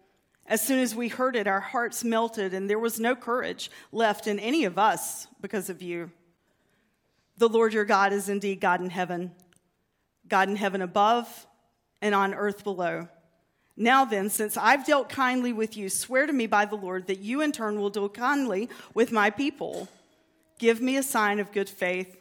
As 0.47 0.61
soon 0.61 0.79
as 0.79 0.95
we 0.95 1.07
heard 1.07 1.35
it, 1.35 1.47
our 1.47 1.59
hearts 1.59 2.03
melted, 2.03 2.53
and 2.53 2.69
there 2.69 2.79
was 2.79 2.99
no 2.99 3.15
courage 3.15 3.69
left 3.91 4.27
in 4.27 4.39
any 4.39 4.65
of 4.65 4.77
us 4.77 5.27
because 5.41 5.69
of 5.69 5.81
you. 5.81 6.11
The 7.37 7.49
Lord 7.49 7.73
your 7.73 7.85
God 7.85 8.13
is 8.13 8.29
indeed 8.29 8.59
God 8.59 8.79
in 8.79 8.89
heaven, 8.89 9.31
God 10.27 10.49
in 10.49 10.55
heaven 10.55 10.81
above 10.81 11.47
and 12.01 12.13
on 12.13 12.33
earth 12.33 12.63
below. 12.63 13.07
Now 13.75 14.05
then, 14.05 14.29
since 14.29 14.55
I've 14.55 14.85
dealt 14.85 15.09
kindly 15.09 15.51
with 15.51 15.75
you, 15.75 15.89
swear 15.89 16.27
to 16.27 16.33
me 16.33 16.45
by 16.45 16.65
the 16.65 16.75
Lord 16.75 17.07
that 17.07 17.19
you 17.19 17.41
in 17.41 17.51
turn 17.51 17.79
will 17.79 17.89
deal 17.89 18.09
kindly 18.09 18.69
with 18.93 19.11
my 19.11 19.29
people. 19.29 19.87
Give 20.59 20.79
me 20.79 20.97
a 20.97 21.03
sign 21.03 21.39
of 21.39 21.51
good 21.51 21.69
faith 21.69 22.17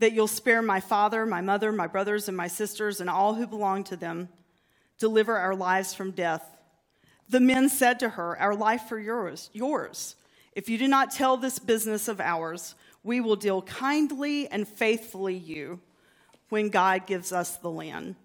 that 0.00 0.12
you'll 0.12 0.26
spare 0.26 0.62
my 0.62 0.80
father, 0.80 1.24
my 1.26 1.40
mother, 1.40 1.70
my 1.70 1.86
brothers, 1.86 2.26
and 2.26 2.36
my 2.36 2.48
sisters, 2.48 3.00
and 3.00 3.08
all 3.08 3.34
who 3.34 3.46
belong 3.46 3.84
to 3.84 3.96
them. 3.96 4.28
Deliver 4.98 5.36
our 5.36 5.54
lives 5.54 5.94
from 5.94 6.10
death. 6.10 6.44
The 7.28 7.40
men 7.40 7.68
said 7.68 8.00
to 8.00 8.10
her, 8.10 8.36
Our 8.38 8.54
life 8.54 8.82
for 8.88 8.98
yours, 8.98 9.50
yours. 9.52 10.16
If 10.52 10.68
you 10.68 10.78
do 10.78 10.88
not 10.88 11.12
tell 11.12 11.36
this 11.36 11.58
business 11.58 12.08
of 12.08 12.20
ours, 12.20 12.74
we 13.04 13.20
will 13.20 13.36
deal 13.36 13.62
kindly 13.62 14.48
and 14.48 14.66
faithfully 14.66 15.36
you 15.36 15.80
when 16.48 16.70
God 16.70 17.06
gives 17.06 17.32
us 17.32 17.56
the 17.56 17.70
land. 17.70 18.16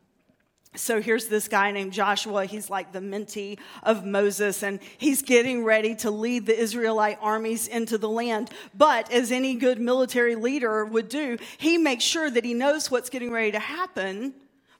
So 0.76 1.02
here's 1.02 1.28
this 1.28 1.48
guy 1.48 1.72
named 1.72 1.94
Joshua. 1.94 2.46
He's 2.46 2.70
like 2.70 2.92
the 2.92 3.00
mentee 3.00 3.58
of 3.84 4.06
Moses, 4.06 4.64
and 4.64 4.80
he's 4.98 5.22
getting 5.22 5.64
ready 5.64 5.96
to 5.96 6.12
lead 6.12 6.46
the 6.46 6.58
Israelite 6.58 7.18
armies 7.22 7.68
into 7.68 7.98
the 7.98 8.10
land. 8.10 8.50
But 8.74 9.12
as 9.12 9.32
any 9.32 9.56
good 9.56 9.80
military 9.80 10.36
leader 10.36 10.86
would 10.86 11.10
do, 11.10 11.38
he 11.58 11.78
makes 11.78 12.04
sure 12.04 12.30
that 12.30 12.46
he 12.46 12.54
knows 12.54 12.92
what's 12.92 13.10
getting 13.10 13.32
ready 13.32 13.52
to 13.52 13.60
happen 13.60 14.34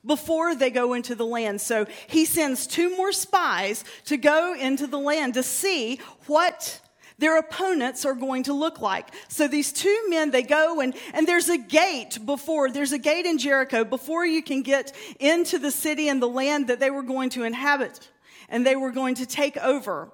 before 0.06 0.56
they 0.56 0.70
go 0.70 0.94
into 0.94 1.16
the 1.16 1.26
land. 1.26 1.62
So 1.62 1.86
he 2.08 2.26
sends 2.26 2.68
two 2.68 2.96
more 2.96 3.12
spies 3.12 3.84
to 4.06 4.18
go 4.18 4.54
into 4.54 4.88
the 4.88 5.00
land 5.00 5.34
to 5.34 5.44
see 5.44 6.00
what 6.28 6.80
their 7.18 7.38
opponents 7.38 8.06
are 8.06 8.14
going 8.14 8.44
to 8.44 8.54
look 8.54 8.82
like. 8.82 9.10
So 9.28 9.48
these 9.48 9.72
two 9.72 10.06
men, 10.10 10.32
they 10.32 10.44
go 10.44 10.82
and, 10.82 10.96
and 11.14 11.28
there's 11.28 11.50
a 11.50 11.58
gate 11.58 12.20
before, 12.26 12.70
there's 12.70 12.92
a 12.92 12.98
gate 12.98 13.26
in 13.26 13.38
Jericho 13.38 13.84
before 13.84 14.26
you 14.26 14.44
can 14.44 14.62
get 14.62 14.94
into 15.20 15.60
the 15.60 15.72
city 15.72 16.10
and 16.10 16.22
the 16.22 16.28
land 16.28 16.68
that 16.68 16.80
they 16.80 16.92
were 16.92 17.04
going 17.04 17.30
to 17.32 17.44
inhabit 17.44 18.10
and 18.50 18.66
they 18.66 18.76
were 18.76 18.92
going 18.92 19.16
to 19.16 19.26
take 19.26 19.58
over. 19.58 20.12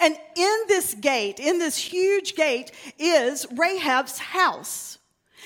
And 0.00 0.16
in 0.36 0.58
this 0.68 0.94
gate, 0.94 1.38
in 1.38 1.58
this 1.58 1.76
huge 1.76 2.34
gate, 2.34 2.72
is 2.98 3.46
Rahab's 3.52 4.18
house. 4.18 4.98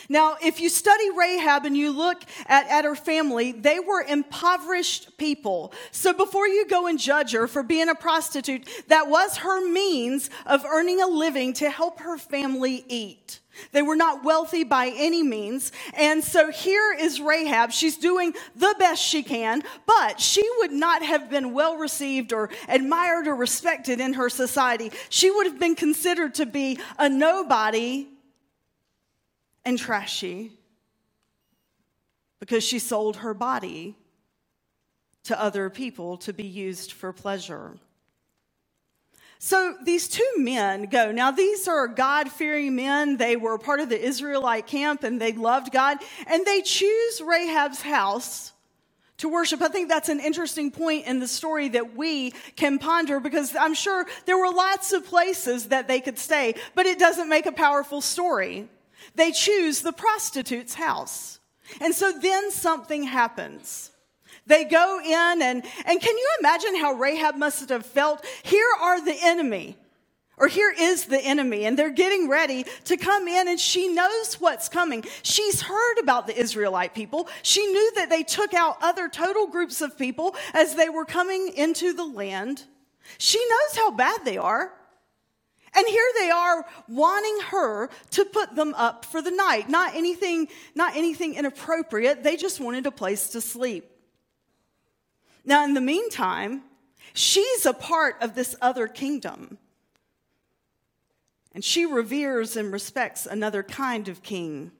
Now, 0.09 0.37
if 0.43 0.61
you 0.61 0.69
study 0.69 1.11
Rahab 1.11 1.65
and 1.65 1.77
you 1.77 1.91
look 1.91 2.23
at, 2.47 2.69
at 2.69 2.85
her 2.85 2.97
family, 2.97 3.53
they 3.53 3.81
were 3.81 4.03
impoverished 4.03 5.17
people. 5.19 5.73
So 5.91 6.13
before 6.13 6.49
you 6.49 6.67
go 6.67 6.87
and 6.87 6.99
judge 6.99 7.33
her 7.33 7.47
for 7.47 7.63
being 7.63 7.89
a 7.89 7.95
prostitute, 7.95 8.69
that 8.89 9.09
was 9.09 9.39
her 9.39 9.67
means 9.71 10.31
of 10.47 10.65
earning 10.65 11.01
a 11.01 11.07
living 11.07 11.53
to 11.55 11.71
help 11.71 12.01
her 12.01 12.19
family 12.19 12.85
eat. 12.89 13.41
They 13.73 13.83
were 13.83 13.97
not 13.97 14.25
wealthy 14.25 14.65
by 14.65 14.93
any 14.95 15.23
means. 15.23 15.73
And 15.95 16.23
so 16.23 16.51
here 16.51 16.95
is 16.99 17.21
Rahab. 17.21 17.73
She's 17.73 17.97
doing 17.97 18.35
the 18.57 18.75
best 18.79 19.03
she 19.03 19.23
can, 19.23 19.63
but 19.87 20.21
she 20.21 20.43
would 20.59 20.73
not 20.73 21.03
have 21.03 21.29
been 21.29 21.53
well 21.53 21.77
received 21.77 22.33
or 22.33 22.51
admired 22.69 23.27
or 23.27 23.35
respected 23.35 24.01
in 24.01 24.15
her 24.15 24.31
society. 24.31 24.93
She 25.09 25.31
would 25.31 25.47
have 25.47 25.59
been 25.59 25.75
considered 25.75 26.35
to 26.37 26.47
be 26.47 26.79
a 26.99 27.09
nobody 27.09 28.07
and 29.65 29.79
trashy 29.79 30.53
because 32.41 32.65
she 32.65 32.79
sold 32.79 33.17
her 33.17 33.35
body 33.35 33.97
to 35.25 35.41
other 35.41 35.69
people 35.69 36.17
to 36.19 36.33
be 36.33 36.45
used 36.45 36.93
for 36.93 37.13
pleasure. 37.13 37.77
So 39.39 39.77
these 39.85 40.09
two 40.09 40.31
men 40.37 40.85
go. 40.85 41.13
Now, 41.13 41.31
these 41.31 41.69
are 41.69 41.87
God 41.87 42.31
fearing 42.31 42.75
men. 42.75 43.19
They 43.19 43.37
were 43.37 43.57
part 43.57 43.81
of 43.81 43.89
the 43.89 44.01
Israelite 44.01 44.67
camp 44.67 45.05
and 45.05 45.21
they 45.21 45.33
loved 45.33 45.73
God. 45.73 45.99
And 46.27 46.45
they 46.45 46.61
choose 46.63 47.21
Rahab's 47.21 47.81
house 47.81 48.53
to 49.19 49.29
worship. 49.29 49.63
I 49.63 49.69
think 49.69 49.89
that's 49.89 50.09
an 50.09 50.21
interesting 50.21 50.71
point 50.71 51.07
in 51.07 51.21
the 51.21 51.29
story 51.29 51.69
that 51.71 51.97
we 51.97 52.33
can 52.57 52.79
ponder 52.79 53.21
because 53.21 53.55
I'm 53.55 53.75
sure 53.75 54.07
there 54.27 54.39
were 54.39 54.53
lots 54.53 54.93
of 54.93 55.05
places 55.05 55.69
that 55.69 55.87
they 55.87 56.01
could 56.01 56.19
stay, 56.19 56.55
but 56.75 56.87
it 56.87 56.99
doesn't 56.99 57.29
make 57.29 57.47
a 57.47 57.53
powerful 57.53 58.01
story. 58.01 58.69
They 59.15 59.33
choose 59.33 59.83
the 59.83 59.93
prostitute's 59.93 60.75
house. 60.75 61.41
And 61.81 61.95
so 61.95 62.13
then 62.13 62.51
something 62.51 63.05
happens. 63.05 63.91
They 64.47 64.65
go 64.65 65.01
in 65.05 65.43
and, 65.43 65.63
and 65.85 66.01
can 66.01 66.17
you 66.17 66.29
imagine 66.41 66.77
how 66.77 66.95
Rahab 66.95 67.37
must 67.37 67.69
have 67.69 67.85
felt? 67.85 68.25
Here 68.43 68.69
are 68.81 69.05
the 69.05 69.17
enemy. 69.23 69.77
Or 70.39 70.47
here 70.47 70.73
is 70.79 71.07
the 71.07 71.21
enemy, 71.21 71.65
and 71.65 71.77
they're 71.77 71.91
getting 71.91 72.29
ready 72.29 72.65
to 72.85 72.97
come 72.97 73.27
in, 73.27 73.49
and 73.49 73.59
she 73.59 73.89
knows 73.89 74.35
what's 74.35 74.69
coming. 74.69 75.05
She's 75.25 75.63
heard 75.63 75.99
about 75.99 76.29
the 76.29 76.39
Israelite 76.39 76.95
people. 76.95 77.29
She 77.43 77.67
knew 77.67 77.93
that 77.97 78.09
they 78.09 78.23
took 78.23 78.55
out 78.55 78.77
other 78.81 79.09
total 79.09 79.49
groups 79.49 79.81
of 79.81 79.99
people 79.99 80.37
as 80.55 80.77
they 80.77 80.89
were 80.89 81.05
coming 81.05 81.53
into 81.57 81.93
the 81.93 82.05
land. 82.05 82.63
She 83.19 83.41
knows 83.41 83.77
how 83.77 83.91
bad 83.91 84.25
they 84.25 84.39
are. 84.39 84.73
And 85.77 85.87
here 85.87 86.11
they 86.19 86.31
are 86.31 86.65
wanting 86.89 87.39
her 87.51 87.91
to 88.11 88.25
put 88.25 88.55
them 88.55 88.75
up 88.75 89.05
for 89.05 89.21
the 89.21 89.31
night. 89.31 89.69
Not 89.69 89.95
anything, 89.95 90.49
not 90.75 90.97
anything 90.97 91.35
inappropriate. 91.35 92.23
They 92.23 92.37
just 92.37 92.61
wanted 92.61 92.87
a 92.87 92.91
place 92.91 93.29
to 93.31 93.41
sleep. 93.41 93.91
Now, 95.45 95.65
in 95.65 95.75
the 95.75 95.81
meantime, 95.81 96.63
she's 97.13 97.67
a 97.67 97.73
part 97.73 98.17
of 98.21 98.35
this 98.35 98.55
other 98.61 98.89
kingdom. 98.89 99.59
And 101.55 101.65
she 101.65 101.87
reveres 101.87 102.57
and 102.57 102.73
respects 102.73 103.27
another 103.27 103.63
kind 103.63 104.09
of 104.09 104.23
king. 104.23 104.73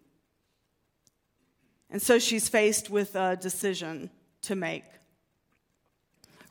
And 1.91 2.01
so 2.01 2.19
she's 2.19 2.49
faced 2.49 2.91
with 2.91 3.17
a 3.17 3.37
decision 3.37 4.11
to 4.43 4.55
make. 4.55 4.85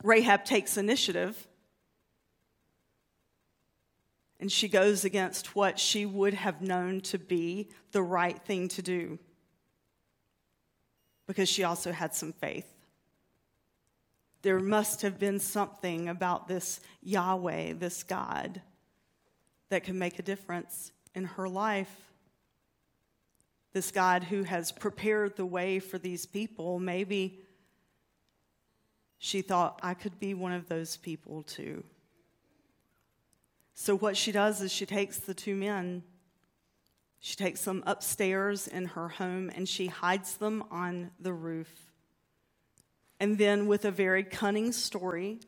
Rahab 0.03 0.45
takes 0.45 0.77
initiative 0.77 1.46
and 4.39 4.51
she 4.51 4.67
goes 4.67 5.03
against 5.03 5.55
what 5.55 5.79
she 5.79 6.05
would 6.05 6.33
have 6.33 6.61
known 6.61 7.01
to 7.01 7.17
be 7.17 7.69
the 7.91 8.01
right 8.01 8.39
thing 8.43 8.67
to 8.69 8.81
do 8.81 9.17
because 11.25 11.49
she 11.49 11.63
also 11.63 11.91
had 11.91 12.13
some 12.15 12.31
faith. 12.33 12.71
There 14.43 14.59
must 14.59 15.01
have 15.01 15.19
been 15.19 15.39
something 15.39 16.07
about 16.07 16.47
this 16.47 16.79
Yahweh, 17.01 17.73
this 17.73 18.03
God, 18.03 18.61
that 19.69 19.83
can 19.83 19.99
make 19.99 20.19
a 20.19 20.23
difference 20.23 20.91
in 21.15 21.25
her 21.25 21.49
life. 21.49 21.93
This 23.73 23.91
God 23.91 24.23
who 24.23 24.43
has 24.43 24.71
prepared 24.71 25.35
the 25.35 25.45
way 25.45 25.79
for 25.79 25.97
these 25.97 26.25
people, 26.25 26.79
maybe 26.79 27.41
she 29.17 29.41
thought, 29.41 29.79
I 29.83 29.95
could 29.95 30.19
be 30.19 30.33
one 30.33 30.53
of 30.53 30.69
those 30.69 30.95
people 30.95 31.43
too. 31.43 31.83
So, 33.79 33.95
what 33.95 34.17
she 34.17 34.31
does 34.31 34.63
is 34.63 34.71
she 34.71 34.87
takes 34.87 35.17
the 35.17 35.35
two 35.35 35.53
men, 35.53 36.01
she 37.19 37.35
takes 37.35 37.63
them 37.63 37.83
upstairs 37.85 38.67
in 38.67 38.87
her 38.87 39.07
home, 39.07 39.51
and 39.53 39.69
she 39.69 39.85
hides 39.85 40.37
them 40.37 40.63
on 40.71 41.11
the 41.19 41.31
roof. 41.31 41.69
And 43.19 43.37
then, 43.37 43.67
with 43.67 43.85
a 43.85 43.91
very 43.91 44.23
cunning 44.23 44.71
story, 44.71 45.41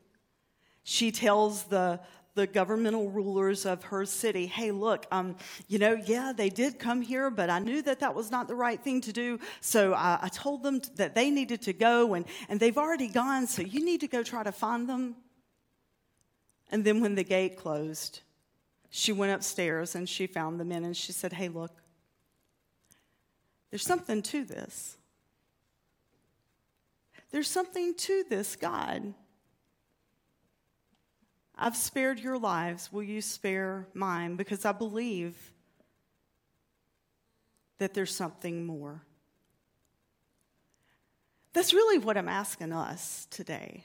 she 0.84 1.10
tells 1.10 1.64
the 1.64 1.98
the 2.36 2.46
governmental 2.46 3.10
rulers 3.10 3.66
of 3.66 3.82
her 3.82 4.06
city, 4.06 4.46
hey, 4.46 4.70
look, 4.70 5.06
um, 5.10 5.34
you 5.66 5.80
know, 5.80 6.00
yeah, 6.06 6.32
they 6.34 6.50
did 6.50 6.78
come 6.78 7.02
here, 7.02 7.30
but 7.30 7.50
I 7.50 7.58
knew 7.58 7.82
that 7.82 7.98
that 7.98 8.14
was 8.14 8.30
not 8.30 8.46
the 8.46 8.54
right 8.54 8.80
thing 8.80 9.00
to 9.00 9.12
do. 9.12 9.40
So 9.60 9.92
I, 9.92 10.20
I 10.22 10.28
told 10.28 10.62
them 10.62 10.80
that 10.94 11.16
they 11.16 11.30
needed 11.30 11.62
to 11.62 11.72
go, 11.72 12.14
and, 12.14 12.24
and 12.48 12.60
they've 12.60 12.78
already 12.78 13.08
gone, 13.08 13.48
so 13.48 13.62
you 13.62 13.84
need 13.84 14.00
to 14.02 14.08
go 14.08 14.22
try 14.22 14.44
to 14.44 14.52
find 14.52 14.88
them. 14.88 15.16
And 16.70 16.84
then 16.84 17.00
when 17.00 17.16
the 17.16 17.24
gate 17.24 17.56
closed, 17.56 18.20
she 18.88 19.12
went 19.12 19.32
upstairs 19.32 19.94
and 19.94 20.08
she 20.08 20.26
found 20.26 20.58
the 20.58 20.64
men 20.64 20.84
and 20.84 20.96
she 20.96 21.12
said, 21.12 21.32
Hey, 21.32 21.48
look, 21.48 21.72
there's 23.70 23.84
something 23.84 24.22
to 24.22 24.44
this. 24.44 24.96
There's 27.30 27.48
something 27.48 27.94
to 27.94 28.24
this, 28.28 28.56
God. 28.56 29.14
I've 31.56 31.76
spared 31.76 32.18
your 32.18 32.38
lives. 32.38 32.92
Will 32.92 33.02
you 33.02 33.20
spare 33.20 33.86
mine? 33.92 34.36
Because 34.36 34.64
I 34.64 34.72
believe 34.72 35.36
that 37.78 37.94
there's 37.94 38.14
something 38.14 38.64
more. 38.64 39.02
That's 41.52 41.74
really 41.74 41.98
what 41.98 42.16
I'm 42.16 42.28
asking 42.28 42.72
us 42.72 43.26
today 43.30 43.84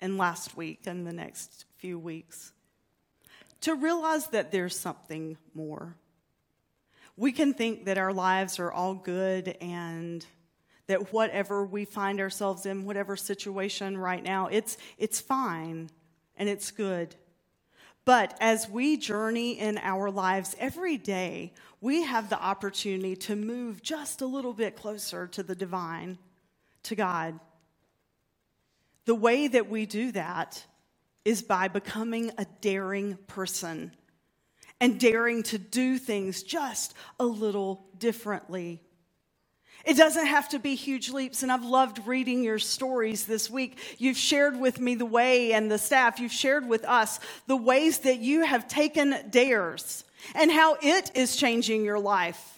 and 0.00 0.18
last 0.18 0.56
week 0.56 0.80
and 0.86 1.06
the 1.06 1.12
next 1.12 1.64
few 1.78 1.98
weeks 1.98 2.52
to 3.60 3.74
realize 3.74 4.28
that 4.28 4.50
there's 4.50 4.78
something 4.78 5.36
more. 5.54 5.96
We 7.16 7.32
can 7.32 7.54
think 7.54 7.86
that 7.86 7.98
our 7.98 8.12
lives 8.12 8.58
are 8.58 8.70
all 8.70 8.94
good 8.94 9.56
and 9.60 10.24
that 10.86 11.12
whatever 11.12 11.64
we 11.64 11.84
find 11.84 12.20
ourselves 12.20 12.66
in, 12.66 12.84
whatever 12.84 13.16
situation 13.16 13.98
right 13.98 14.22
now, 14.22 14.46
it's, 14.46 14.78
it's 14.96 15.20
fine 15.20 15.90
and 16.36 16.48
it's 16.48 16.70
good. 16.70 17.14
But 18.04 18.36
as 18.40 18.70
we 18.70 18.96
journey 18.96 19.58
in 19.58 19.78
our 19.78 20.10
lives 20.10 20.56
every 20.58 20.96
day, 20.96 21.52
we 21.80 22.04
have 22.04 22.30
the 22.30 22.40
opportunity 22.40 23.16
to 23.16 23.36
move 23.36 23.82
just 23.82 24.22
a 24.22 24.26
little 24.26 24.54
bit 24.54 24.76
closer 24.76 25.26
to 25.28 25.42
the 25.42 25.54
divine, 25.54 26.18
to 26.84 26.96
God. 26.96 27.38
The 29.04 29.14
way 29.14 29.46
that 29.48 29.68
we 29.68 29.84
do 29.84 30.12
that 30.12 30.64
is 31.28 31.42
by 31.42 31.68
becoming 31.68 32.32
a 32.38 32.46
daring 32.62 33.14
person 33.26 33.92
and 34.80 34.98
daring 34.98 35.42
to 35.42 35.58
do 35.58 35.98
things 35.98 36.42
just 36.42 36.94
a 37.20 37.26
little 37.26 37.84
differently. 37.98 38.80
It 39.84 39.98
doesn't 39.98 40.24
have 40.24 40.48
to 40.48 40.58
be 40.58 40.74
huge 40.74 41.10
leaps, 41.10 41.42
and 41.42 41.52
I've 41.52 41.66
loved 41.66 42.06
reading 42.06 42.42
your 42.42 42.58
stories 42.58 43.26
this 43.26 43.50
week. 43.50 43.78
You've 43.98 44.16
shared 44.16 44.58
with 44.58 44.80
me 44.80 44.94
the 44.94 45.04
way, 45.04 45.52
and 45.52 45.70
the 45.70 45.76
staff, 45.76 46.18
you've 46.18 46.32
shared 46.32 46.66
with 46.66 46.86
us 46.86 47.20
the 47.46 47.56
ways 47.56 47.98
that 47.98 48.20
you 48.20 48.46
have 48.46 48.66
taken 48.66 49.14
dares 49.28 50.04
and 50.34 50.50
how 50.50 50.78
it 50.80 51.10
is 51.14 51.36
changing 51.36 51.84
your 51.84 51.98
life 51.98 52.54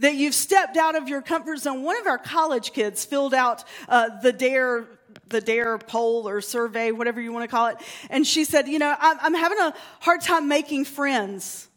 that 0.00 0.14
you've 0.14 0.34
stepped 0.34 0.76
out 0.76 0.96
of 0.96 1.08
your 1.08 1.20
comfort 1.20 1.58
zone. 1.58 1.82
One 1.82 1.98
of 1.98 2.06
our 2.06 2.18
college 2.18 2.72
kids 2.72 3.04
filled 3.04 3.34
out 3.34 3.64
uh, 3.88 4.20
the 4.22 4.32
dare 4.32 4.86
the 5.30 5.40
dare 5.40 5.78
poll 5.78 6.28
or 6.28 6.40
survey 6.40 6.92
whatever 6.92 7.20
you 7.20 7.32
want 7.32 7.48
to 7.48 7.48
call 7.48 7.66
it 7.66 7.76
and 8.10 8.26
she 8.26 8.44
said 8.44 8.68
you 8.68 8.78
know 8.78 8.94
I'm, 9.00 9.34
having 9.34 9.58
a 9.58 9.74
hard 10.00 10.20
time 10.20 10.48
making 10.48 10.84
friends 10.84 11.68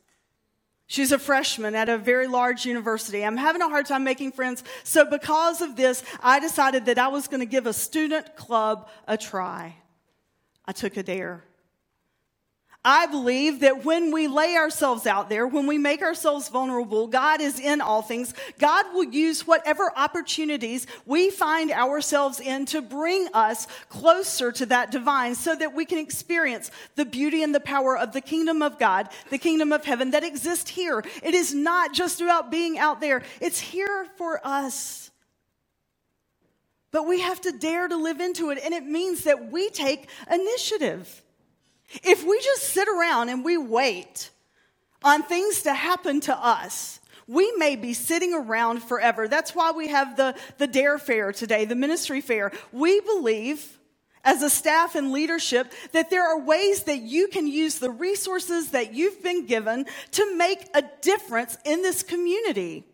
She's 0.93 1.11
a 1.11 1.17
freshman 1.17 1.73
at 1.73 1.89
a 1.89 1.97
very 1.97 2.27
large 2.27 2.67
university. 2.67 3.25
I'm 3.25 3.37
having 3.37 3.63
a 3.63 3.67
hard 3.67 3.87
time 3.87 4.03
making 4.03 4.33
friends. 4.33 4.63
So, 4.83 5.09
because 5.09 5.61
of 5.61 5.75
this, 5.75 6.03
I 6.21 6.39
decided 6.39 6.85
that 6.85 6.99
I 6.99 7.07
was 7.07 7.27
going 7.27 7.39
to 7.39 7.47
give 7.47 7.65
a 7.65 7.73
student 7.73 8.35
club 8.35 8.87
a 9.07 9.17
try. 9.17 9.77
I 10.65 10.71
took 10.71 10.95
a 10.97 11.01
dare. 11.01 11.43
I 12.85 13.05
believe 13.05 13.61
that 13.61 13.85
when 13.85 14.11
we 14.11 14.27
lay 14.27 14.57
ourselves 14.57 15.07
out 15.07 15.29
there, 15.29 15.47
when 15.47 15.67
we 15.67 15.77
make 15.77 16.01
ourselves 16.01 16.49
vulnerable, 16.49 17.07
God 17.07 17.39
is 17.39 17.57
in 17.57 17.79
all 17.79 18.01
things. 18.01 18.33
God 18.59 18.93
will 18.93 19.05
use 19.05 19.47
whatever 19.47 19.89
opportunities 19.95 20.85
we 21.05 21.29
find 21.29 21.71
ourselves 21.71 22.41
in 22.41 22.65
to 22.67 22.81
bring 22.81 23.29
us 23.33 23.67
closer 23.87 24.51
to 24.51 24.65
that 24.65 24.91
divine 24.91 25.35
so 25.35 25.55
that 25.55 25.73
we 25.73 25.85
can 25.85 25.97
experience 25.97 26.71
the 26.95 27.05
beauty 27.05 27.41
and 27.41 27.55
the 27.55 27.61
power 27.61 27.97
of 27.97 28.11
the 28.11 28.19
kingdom 28.19 28.61
of 28.61 28.77
God, 28.77 29.07
the 29.29 29.37
kingdom 29.37 29.71
of 29.71 29.85
heaven 29.85 30.11
that 30.11 30.25
exists 30.25 30.69
here. 30.69 31.05
It 31.23 31.33
is 31.33 31.53
not 31.53 31.93
just 31.93 32.19
about 32.19 32.51
being 32.51 32.77
out 32.77 32.99
there, 32.99 33.23
it's 33.39 33.61
here 33.61 34.07
for 34.17 34.45
us. 34.45 35.09
But 36.91 37.07
we 37.07 37.21
have 37.21 37.39
to 37.41 37.53
dare 37.53 37.87
to 37.87 37.95
live 37.95 38.19
into 38.19 38.51
it, 38.51 38.59
and 38.61 38.73
it 38.73 38.83
means 38.83 39.23
that 39.23 39.51
we 39.51 39.69
take 39.69 40.09
initiative. 40.29 41.23
If 42.01 42.25
we 42.25 42.39
just 42.41 42.63
sit 42.63 42.87
around 42.87 43.29
and 43.29 43.45
we 43.45 43.57
wait 43.57 44.29
on 45.03 45.23
things 45.23 45.63
to 45.63 45.73
happen 45.73 46.21
to 46.21 46.35
us, 46.35 46.99
we 47.27 47.51
may 47.57 47.75
be 47.75 47.93
sitting 47.93 48.33
around 48.33 48.83
forever. 48.83 49.27
That's 49.27 49.55
why 49.55 49.71
we 49.71 49.89
have 49.89 50.17
the, 50.17 50.35
the 50.57 50.67
DARE 50.67 50.97
Fair 50.97 51.31
today, 51.31 51.65
the 51.65 51.75
ministry 51.75 52.21
fair. 52.21 52.51
We 52.71 52.99
believe 53.01 53.77
as 54.23 54.41
a 54.41 54.49
staff 54.49 54.95
and 54.95 55.11
leadership 55.11 55.71
that 55.91 56.09
there 56.09 56.25
are 56.25 56.39
ways 56.39 56.83
that 56.83 56.99
you 56.99 57.27
can 57.27 57.47
use 57.47 57.79
the 57.79 57.91
resources 57.91 58.71
that 58.71 58.93
you've 58.93 59.21
been 59.21 59.45
given 59.45 59.85
to 60.11 60.37
make 60.37 60.65
a 60.73 60.83
difference 61.01 61.57
in 61.65 61.81
this 61.81 62.03
community. 62.03 62.85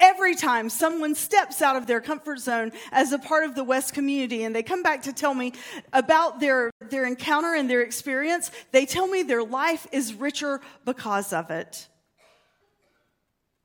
Every 0.00 0.34
time 0.34 0.70
someone 0.70 1.14
steps 1.14 1.60
out 1.60 1.76
of 1.76 1.86
their 1.86 2.00
comfort 2.00 2.38
zone 2.38 2.72
as 2.90 3.12
a 3.12 3.18
part 3.18 3.44
of 3.44 3.54
the 3.54 3.62
West 3.62 3.92
community 3.92 4.44
and 4.44 4.56
they 4.56 4.62
come 4.62 4.82
back 4.82 5.02
to 5.02 5.12
tell 5.12 5.34
me 5.34 5.52
about 5.92 6.40
their, 6.40 6.70
their 6.88 7.04
encounter 7.04 7.54
and 7.54 7.68
their 7.68 7.82
experience, 7.82 8.50
they 8.72 8.86
tell 8.86 9.06
me 9.06 9.22
their 9.22 9.44
life 9.44 9.86
is 9.92 10.14
richer 10.14 10.62
because 10.86 11.34
of 11.34 11.50
it. 11.50 11.86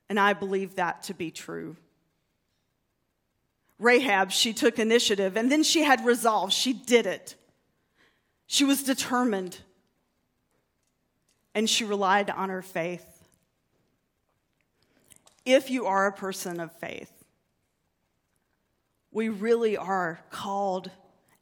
And 0.09 0.19
I 0.19 0.33
believe 0.33 0.75
that 0.75 1.03
to 1.03 1.13
be 1.13 1.31
true. 1.31 1.77
Rahab, 3.79 4.31
she 4.31 4.51
took 4.51 4.77
initiative 4.77 5.37
and 5.37 5.49
then 5.49 5.63
she 5.63 5.83
had 5.83 6.05
resolve. 6.05 6.51
She 6.51 6.73
did 6.73 7.05
it. 7.05 7.35
She 8.45 8.65
was 8.65 8.83
determined 8.83 9.57
and 11.53 11.69
she 11.69 11.85
relied 11.85 12.29
on 12.29 12.49
her 12.49 12.61
faith 12.61 13.14
if 15.45 15.69
you 15.69 15.85
are 15.85 16.07
a 16.07 16.11
person 16.11 16.59
of 16.59 16.71
faith. 16.73 17.11
We 19.11 19.29
really 19.29 19.77
are 19.77 20.19
called 20.29 20.91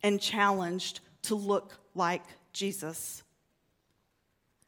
and 0.03 0.21
challenged 0.21 0.99
to 1.23 1.35
look 1.35 1.79
like 1.95 2.23
Jesus. 2.51 3.23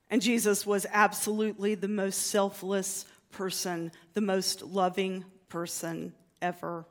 And 0.09 0.21
Jesus 0.21 0.65
was 0.65 0.85
absolutely 0.91 1.75
the 1.75 1.87
most 1.87 2.27
selfless 2.27 3.05
person, 3.31 3.91
the 4.13 4.21
most 4.21 4.63
loving 4.63 5.25
person 5.49 6.13
ever. 6.41 6.85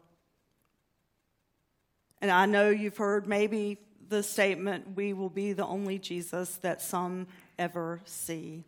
And 2.20 2.30
I 2.30 2.46
know 2.46 2.70
you've 2.70 2.96
heard 2.96 3.26
maybe 3.26 3.78
the 4.08 4.22
statement, 4.22 4.96
we 4.96 5.12
will 5.12 5.30
be 5.30 5.52
the 5.52 5.66
only 5.66 5.98
Jesus 5.98 6.56
that 6.56 6.82
some 6.82 7.26
ever 7.58 8.00
see. 8.04 8.64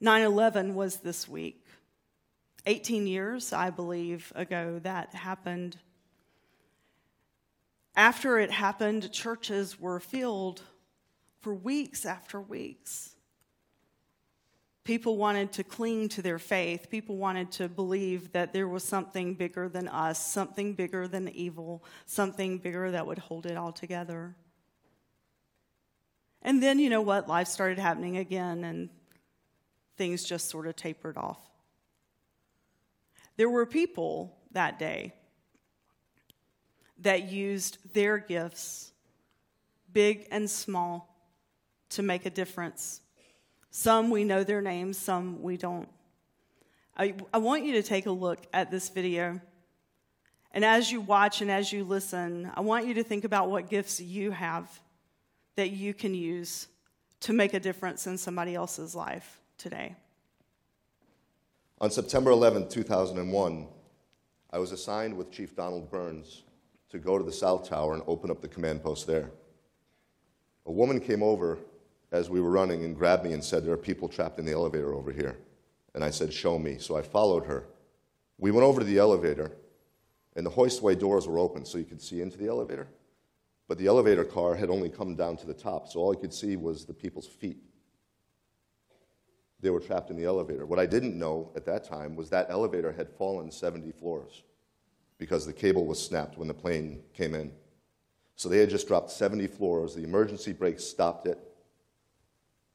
9 0.00 0.22
11 0.22 0.74
was 0.74 0.96
this 0.96 1.28
week. 1.28 1.64
18 2.66 3.06
years, 3.06 3.52
I 3.52 3.70
believe, 3.70 4.32
ago 4.34 4.80
that 4.82 5.14
happened. 5.14 5.76
After 7.94 8.38
it 8.38 8.50
happened, 8.50 9.12
churches 9.12 9.78
were 9.78 10.00
filled 10.00 10.62
for 11.40 11.54
weeks 11.54 12.06
after 12.06 12.40
weeks. 12.40 13.14
People 14.82 15.16
wanted 15.16 15.52
to 15.52 15.64
cling 15.64 16.08
to 16.10 16.22
their 16.22 16.38
faith. 16.38 16.90
People 16.90 17.16
wanted 17.16 17.50
to 17.52 17.68
believe 17.68 18.32
that 18.32 18.52
there 18.52 18.68
was 18.68 18.84
something 18.84 19.34
bigger 19.34 19.68
than 19.68 19.88
us, 19.88 20.18
something 20.18 20.74
bigger 20.74 21.08
than 21.08 21.28
evil, 21.30 21.82
something 22.04 22.58
bigger 22.58 22.90
that 22.90 23.06
would 23.06 23.18
hold 23.18 23.46
it 23.46 23.56
all 23.56 23.72
together. 23.72 24.34
And 26.42 26.62
then, 26.62 26.78
you 26.78 26.90
know 26.90 27.00
what? 27.00 27.28
Life 27.28 27.48
started 27.48 27.78
happening 27.78 28.18
again, 28.18 28.64
and 28.64 28.90
things 29.96 30.24
just 30.24 30.48
sort 30.48 30.66
of 30.66 30.76
tapered 30.76 31.16
off. 31.16 31.40
There 33.36 33.50
were 33.50 33.66
people 33.66 34.36
that 34.52 34.78
day 34.78 35.14
that 37.00 37.30
used 37.30 37.78
their 37.92 38.18
gifts, 38.18 38.92
big 39.92 40.26
and 40.30 40.48
small, 40.48 41.10
to 41.90 42.02
make 42.02 42.26
a 42.26 42.30
difference. 42.30 43.00
Some 43.70 44.10
we 44.10 44.24
know 44.24 44.44
their 44.44 44.62
names, 44.62 44.98
some 44.98 45.42
we 45.42 45.56
don't. 45.56 45.88
I, 46.96 47.14
I 47.32 47.38
want 47.38 47.64
you 47.64 47.72
to 47.74 47.82
take 47.82 48.06
a 48.06 48.10
look 48.10 48.38
at 48.52 48.70
this 48.70 48.88
video. 48.88 49.40
And 50.52 50.64
as 50.64 50.92
you 50.92 51.00
watch 51.00 51.40
and 51.40 51.50
as 51.50 51.72
you 51.72 51.82
listen, 51.82 52.50
I 52.54 52.60
want 52.60 52.86
you 52.86 52.94
to 52.94 53.02
think 53.02 53.24
about 53.24 53.50
what 53.50 53.68
gifts 53.68 54.00
you 54.00 54.30
have 54.30 54.80
that 55.56 55.70
you 55.70 55.92
can 55.92 56.14
use 56.14 56.68
to 57.20 57.32
make 57.32 57.54
a 57.54 57.60
difference 57.60 58.06
in 58.06 58.16
somebody 58.16 58.54
else's 58.54 58.94
life 58.94 59.40
today. 59.58 59.94
On 61.80 61.90
September 61.90 62.30
11, 62.30 62.68
2001, 62.68 63.66
I 64.50 64.58
was 64.58 64.72
assigned 64.72 65.16
with 65.16 65.32
Chief 65.32 65.56
Donald 65.56 65.90
Burns 65.90 66.44
to 66.90 66.98
go 66.98 67.18
to 67.18 67.24
the 67.24 67.32
South 67.32 67.68
Tower 67.68 67.94
and 67.94 68.02
open 68.06 68.30
up 68.30 68.40
the 68.40 68.48
command 68.48 68.82
post 68.82 69.06
there. 69.06 69.30
A 70.66 70.72
woman 70.72 71.00
came 71.00 71.22
over 71.22 71.58
as 72.12 72.30
we 72.30 72.40
were 72.40 72.50
running 72.50 72.84
and 72.84 72.96
grabbed 72.96 73.24
me 73.24 73.32
and 73.32 73.42
said, 73.42 73.64
There 73.64 73.74
are 73.74 73.76
people 73.76 74.08
trapped 74.08 74.38
in 74.38 74.44
the 74.44 74.52
elevator 74.52 74.94
over 74.94 75.10
here. 75.10 75.36
And 75.94 76.04
I 76.04 76.10
said, 76.10 76.32
Show 76.32 76.58
me. 76.58 76.78
So 76.78 76.96
I 76.96 77.02
followed 77.02 77.44
her. 77.46 77.66
We 78.38 78.50
went 78.50 78.64
over 78.64 78.80
to 78.80 78.86
the 78.86 78.98
elevator, 78.98 79.52
and 80.36 80.46
the 80.46 80.50
hoistway 80.50 80.98
doors 80.98 81.26
were 81.26 81.38
open 81.38 81.64
so 81.64 81.78
you 81.78 81.84
could 81.84 82.02
see 82.02 82.20
into 82.20 82.38
the 82.38 82.48
elevator. 82.48 82.86
But 83.66 83.78
the 83.78 83.86
elevator 83.86 84.24
car 84.24 84.54
had 84.54 84.70
only 84.70 84.88
come 84.88 85.16
down 85.16 85.36
to 85.38 85.46
the 85.46 85.54
top, 85.54 85.88
so 85.88 86.00
all 86.00 86.14
you 86.14 86.20
could 86.20 86.34
see 86.34 86.56
was 86.56 86.84
the 86.84 86.94
people's 86.94 87.26
feet. 87.26 87.58
They 89.60 89.70
were 89.70 89.80
trapped 89.80 90.10
in 90.10 90.16
the 90.16 90.24
elevator. 90.24 90.66
What 90.66 90.78
I 90.78 90.86
didn't 90.86 91.18
know 91.18 91.50
at 91.56 91.64
that 91.66 91.84
time 91.84 92.16
was 92.16 92.30
that 92.30 92.50
elevator 92.50 92.92
had 92.92 93.08
fallen 93.10 93.50
70 93.50 93.92
floors 93.92 94.42
because 95.18 95.46
the 95.46 95.52
cable 95.52 95.86
was 95.86 96.04
snapped 96.04 96.36
when 96.36 96.48
the 96.48 96.54
plane 96.54 97.02
came 97.14 97.34
in. 97.34 97.52
So 98.36 98.48
they 98.48 98.58
had 98.58 98.70
just 98.70 98.88
dropped 98.88 99.10
70 99.10 99.46
floors. 99.46 99.94
The 99.94 100.02
emergency 100.02 100.52
brakes 100.52 100.84
stopped 100.84 101.26
it, 101.26 101.38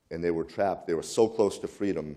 and 0.09 0.23
they 0.23 0.31
were 0.31 0.45
trapped. 0.45 0.87
They 0.87 0.93
were 0.93 1.03
so 1.03 1.27
close 1.27 1.59
to 1.59 1.67
freedom, 1.67 2.15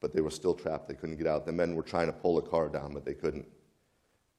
but 0.00 0.12
they 0.12 0.20
were 0.20 0.30
still 0.30 0.54
trapped. 0.54 0.88
They 0.88 0.94
couldn't 0.94 1.18
get 1.18 1.26
out. 1.26 1.44
The 1.46 1.52
men 1.52 1.74
were 1.74 1.82
trying 1.82 2.06
to 2.06 2.12
pull 2.12 2.36
the 2.36 2.48
car 2.48 2.68
down, 2.68 2.94
but 2.94 3.04
they 3.04 3.14
couldn't. 3.14 3.46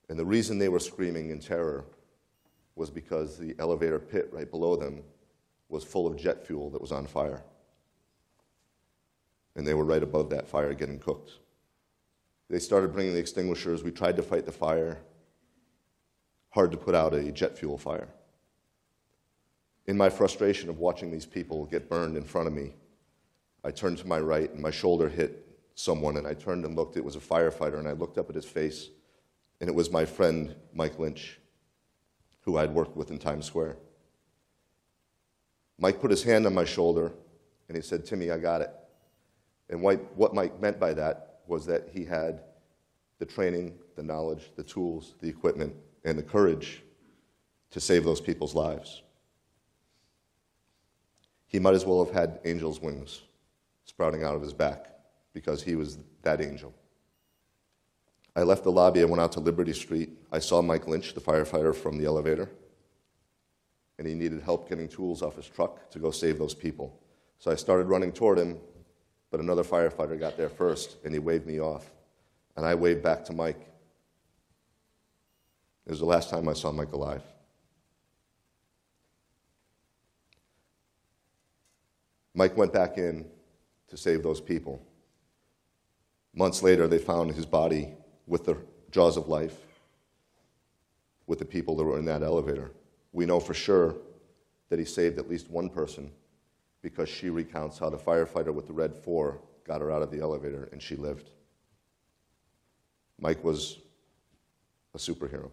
And 0.09 0.17
the 0.17 0.25
reason 0.25 0.57
they 0.57 0.69
were 0.69 0.79
screaming 0.79 1.29
in 1.29 1.39
terror 1.39 1.85
was 2.75 2.89
because 2.89 3.37
the 3.37 3.55
elevator 3.59 3.99
pit 3.99 4.29
right 4.31 4.49
below 4.49 4.75
them 4.75 5.03
was 5.69 5.83
full 5.83 6.07
of 6.07 6.17
jet 6.17 6.45
fuel 6.45 6.69
that 6.71 6.81
was 6.81 6.91
on 6.91 7.05
fire. 7.05 7.43
And 9.55 9.67
they 9.67 9.73
were 9.73 9.83
right 9.83 10.01
above 10.01 10.29
that 10.31 10.47
fire 10.47 10.73
getting 10.73 10.99
cooked. 10.99 11.31
They 12.49 12.59
started 12.59 12.93
bringing 12.93 13.13
the 13.13 13.19
extinguishers. 13.19 13.83
We 13.83 13.91
tried 13.91 14.15
to 14.17 14.23
fight 14.23 14.45
the 14.45 14.51
fire. 14.51 14.99
Hard 16.49 16.71
to 16.71 16.77
put 16.77 16.95
out 16.95 17.13
a 17.13 17.31
jet 17.31 17.57
fuel 17.57 17.77
fire. 17.77 18.09
In 19.85 19.97
my 19.97 20.09
frustration 20.09 20.69
of 20.69 20.79
watching 20.79 21.11
these 21.11 21.25
people 21.25 21.65
get 21.65 21.89
burned 21.89 22.15
in 22.15 22.23
front 22.23 22.47
of 22.47 22.53
me, 22.53 22.73
I 23.63 23.71
turned 23.71 23.97
to 23.99 24.07
my 24.07 24.19
right 24.19 24.51
and 24.51 24.61
my 24.61 24.71
shoulder 24.71 25.09
hit 25.09 25.47
someone, 25.75 26.17
and 26.17 26.27
I 26.27 26.33
turned 26.33 26.65
and 26.65 26.75
looked. 26.75 26.97
It 26.97 27.03
was 27.03 27.15
a 27.15 27.19
firefighter, 27.19 27.79
and 27.79 27.87
I 27.87 27.93
looked 27.93 28.17
up 28.17 28.29
at 28.29 28.35
his 28.35 28.45
face, 28.45 28.89
and 29.59 29.69
it 29.69 29.75
was 29.75 29.91
my 29.91 30.05
friend 30.05 30.55
Mike 30.73 30.99
Lynch 30.99 31.39
who 32.43 32.57
I'd 32.57 32.73
worked 32.73 32.95
with 32.95 33.09
in 33.09 33.17
Times 33.17 33.45
Square. 33.45 33.77
Mike 35.77 35.99
put 35.99 36.11
his 36.11 36.23
hand 36.23 36.45
on 36.45 36.53
my 36.53 36.65
shoulder 36.65 37.11
and 37.67 37.75
he 37.75 37.81
said, 37.81 38.05
Timmy, 38.05 38.31
I 38.31 38.37
got 38.37 38.61
it. 38.61 38.69
And 39.69 39.81
what 39.81 40.33
Mike 40.33 40.59
meant 40.61 40.79
by 40.79 40.93
that 40.93 41.39
was 41.47 41.65
that 41.65 41.89
he 41.91 42.05
had 42.05 42.41
the 43.19 43.25
training, 43.25 43.73
the 43.95 44.03
knowledge, 44.03 44.51
the 44.55 44.63
tools, 44.63 45.15
the 45.21 45.29
equipment, 45.29 45.73
and 46.03 46.17
the 46.17 46.23
courage 46.23 46.83
to 47.71 47.79
save 47.79 48.03
those 48.03 48.21
people's 48.21 48.53
lives. 48.53 49.01
He 51.47 51.59
might 51.59 51.73
as 51.73 51.85
well 51.85 52.03
have 52.03 52.13
had 52.13 52.39
angel's 52.45 52.81
wings 52.81 53.21
sprouting 53.85 54.23
out 54.23 54.35
of 54.35 54.41
his 54.41 54.53
back 54.53 54.89
because 55.33 55.63
he 55.63 55.75
was 55.75 55.97
that 56.21 56.41
angel. 56.41 56.73
I 58.35 58.43
left 58.43 58.63
the 58.63 58.71
lobby. 58.71 59.01
I 59.01 59.05
went 59.05 59.21
out 59.21 59.31
to 59.33 59.39
Liberty 59.39 59.73
Street. 59.73 60.09
I 60.31 60.39
saw 60.39 60.61
Mike 60.61 60.87
Lynch, 60.87 61.13
the 61.13 61.21
firefighter 61.21 61.75
from 61.75 61.97
the 61.97 62.05
elevator, 62.05 62.49
and 63.99 64.07
he 64.07 64.15
needed 64.15 64.41
help 64.41 64.67
getting 64.67 64.87
tools 64.87 65.21
off 65.21 65.35
his 65.35 65.47
truck 65.47 65.91
to 65.91 65.99
go 65.99 66.09
save 66.09 66.39
those 66.39 66.55
people. 66.55 66.99
So 67.37 67.51
I 67.51 67.55
started 67.55 67.85
running 67.85 68.11
toward 68.11 68.39
him, 68.39 68.57
but 69.33 69.39
another 69.39 69.63
firefighter 69.63 70.19
got 70.19 70.37
there 70.37 70.47
first, 70.47 70.97
and 71.03 71.11
he 71.11 71.17
waved 71.17 71.47
me 71.47 71.59
off. 71.59 71.89
And 72.55 72.67
I 72.67 72.75
waved 72.75 73.01
back 73.01 73.25
to 73.25 73.33
Mike. 73.33 73.59
It 75.87 75.89
was 75.89 75.97
the 75.97 76.05
last 76.05 76.29
time 76.29 76.47
I 76.47 76.53
saw 76.53 76.71
Mike 76.71 76.91
alive. 76.91 77.23
Mike 82.35 82.55
went 82.55 82.73
back 82.73 82.99
in 82.99 83.25
to 83.87 83.97
save 83.97 84.21
those 84.21 84.39
people. 84.39 84.79
Months 86.35 86.61
later, 86.61 86.87
they 86.87 86.99
found 86.99 87.33
his 87.33 87.47
body 87.47 87.89
with 88.27 88.45
the 88.45 88.55
jaws 88.91 89.17
of 89.17 89.29
life 89.29 89.57
with 91.25 91.39
the 91.39 91.45
people 91.45 91.75
that 91.77 91.83
were 91.83 91.97
in 91.97 92.05
that 92.05 92.21
elevator. 92.21 92.69
We 93.13 93.25
know 93.25 93.39
for 93.39 93.55
sure 93.55 93.95
that 94.69 94.77
he 94.77 94.85
saved 94.85 95.17
at 95.17 95.27
least 95.27 95.49
one 95.49 95.69
person 95.69 96.11
because 96.83 97.09
she 97.09 97.31
recounts 97.31 97.79
how 97.79 97.89
the 97.89 97.97
firefighter 97.97 98.53
with 98.53 98.67
the 98.67 98.73
red 98.73 98.93
four 98.93 99.41
got 99.65 99.81
her 99.81 99.89
out 99.89 100.03
of 100.03 100.11
the 100.11 100.19
elevator 100.19 100.69
and 100.71 100.83
she 100.83 100.95
lived. 100.95 101.31
Mike 103.19 103.43
was 103.43 103.79
a 104.93 104.97
superhero. 104.97 105.49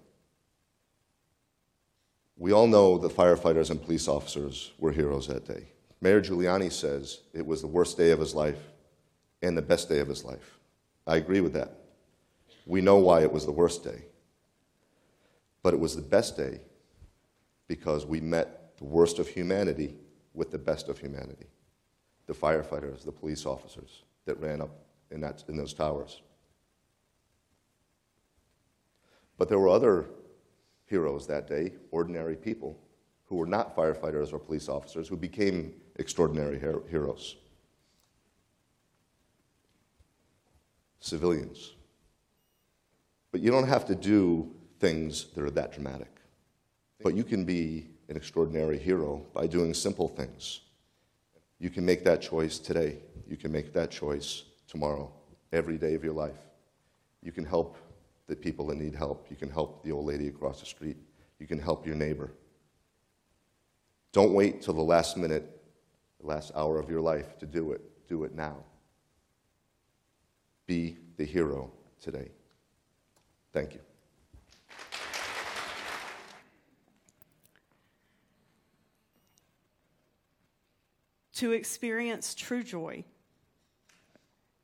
We 2.36 2.52
all 2.52 2.66
know 2.66 2.98
the 2.98 3.08
firefighters 3.08 3.70
and 3.70 3.80
police 3.80 4.08
officers 4.08 4.72
were 4.78 4.90
heroes 4.90 5.28
that 5.28 5.46
day. 5.46 5.68
Mayor 6.00 6.20
Giuliani 6.20 6.72
says 6.72 7.20
it 7.32 7.46
was 7.46 7.60
the 7.60 7.66
worst 7.66 7.96
day 7.96 8.10
of 8.10 8.18
his 8.18 8.34
life 8.34 8.58
and 9.40 9.56
the 9.56 9.62
best 9.62 9.88
day 9.88 10.00
of 10.00 10.08
his 10.08 10.24
life. 10.24 10.58
I 11.06 11.16
agree 11.16 11.40
with 11.40 11.52
that. 11.52 11.74
We 12.66 12.80
know 12.80 12.96
why 12.96 13.22
it 13.22 13.32
was 13.32 13.46
the 13.46 13.52
worst 13.52 13.84
day. 13.84 14.04
But 15.62 15.74
it 15.74 15.80
was 15.80 15.94
the 15.94 16.02
best 16.02 16.36
day 16.36 16.60
because 17.68 18.04
we 18.04 18.20
met 18.20 18.76
the 18.78 18.84
worst 18.84 19.18
of 19.18 19.28
humanity 19.28 19.94
with 20.34 20.50
the 20.50 20.58
best 20.58 20.88
of 20.88 20.98
humanity 20.98 21.46
the 22.26 22.36
firefighters, 22.36 23.04
the 23.04 23.10
police 23.10 23.44
officers 23.44 24.04
that 24.24 24.38
ran 24.38 24.60
up 24.60 24.70
in, 25.10 25.20
that, 25.20 25.42
in 25.48 25.56
those 25.56 25.74
towers. 25.74 26.22
But 29.36 29.48
there 29.48 29.58
were 29.58 29.68
other 29.68 30.06
heroes 30.86 31.26
that 31.26 31.48
day, 31.48 31.72
ordinary 31.90 32.36
people, 32.36 32.78
who 33.24 33.34
were 33.34 33.46
not 33.46 33.74
firefighters 33.74 34.32
or 34.32 34.38
police 34.38 34.68
officers, 34.68 35.08
who 35.08 35.16
became 35.16 35.72
extraordinary 35.96 36.58
her- 36.60 36.82
heroes. 36.88 37.36
Civilians. 41.00 41.74
But 43.32 43.40
you 43.40 43.50
don't 43.50 43.66
have 43.66 43.86
to 43.86 43.96
do 43.96 44.54
things 44.78 45.26
that 45.34 45.42
are 45.42 45.50
that 45.50 45.72
dramatic. 45.72 46.20
But 47.02 47.14
you 47.14 47.24
can 47.24 47.44
be 47.44 47.88
an 48.10 48.16
extraordinary 48.16 48.78
hero 48.78 49.24
by 49.32 49.46
doing 49.46 49.72
simple 49.72 50.08
things. 50.08 50.60
You 51.58 51.70
can 51.70 51.86
make 51.86 52.04
that 52.04 52.20
choice 52.20 52.58
today. 52.58 52.98
You 53.28 53.36
can 53.36 53.52
make 53.52 53.72
that 53.72 53.90
choice 53.90 54.44
tomorrow, 54.66 55.10
every 55.52 55.78
day 55.78 55.94
of 55.94 56.04
your 56.04 56.12
life. 56.12 56.38
You 57.22 57.32
can 57.32 57.44
help 57.44 57.76
the 58.26 58.36
people 58.36 58.66
that 58.66 58.78
need 58.78 58.94
help. 58.94 59.26
You 59.30 59.36
can 59.36 59.50
help 59.50 59.82
the 59.84 59.92
old 59.92 60.06
lady 60.06 60.28
across 60.28 60.60
the 60.60 60.66
street. 60.66 60.96
You 61.38 61.46
can 61.46 61.58
help 61.58 61.86
your 61.86 61.96
neighbor. 61.96 62.32
Don't 64.12 64.34
wait 64.34 64.60
till 64.60 64.74
the 64.74 64.82
last 64.82 65.16
minute 65.16 65.60
the 66.20 66.26
last 66.26 66.52
hour 66.54 66.78
of 66.78 66.90
your 66.90 67.00
life 67.00 67.38
to 67.38 67.46
do 67.46 67.72
it, 67.72 67.80
do 68.08 68.24
it 68.24 68.34
now. 68.34 68.56
Be 70.66 70.98
the 71.16 71.24
hero 71.24 71.70
today. 72.00 72.30
Thank 73.52 73.74
you. 73.74 73.89
To 81.40 81.53
experience 81.53 82.35
true 82.35 82.62
joy 82.62 83.03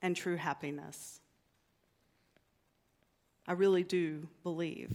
and 0.02 0.14
true 0.14 0.36
happiness, 0.36 1.20
I 3.48 3.52
really 3.52 3.82
do 3.82 4.28
believe 4.42 4.94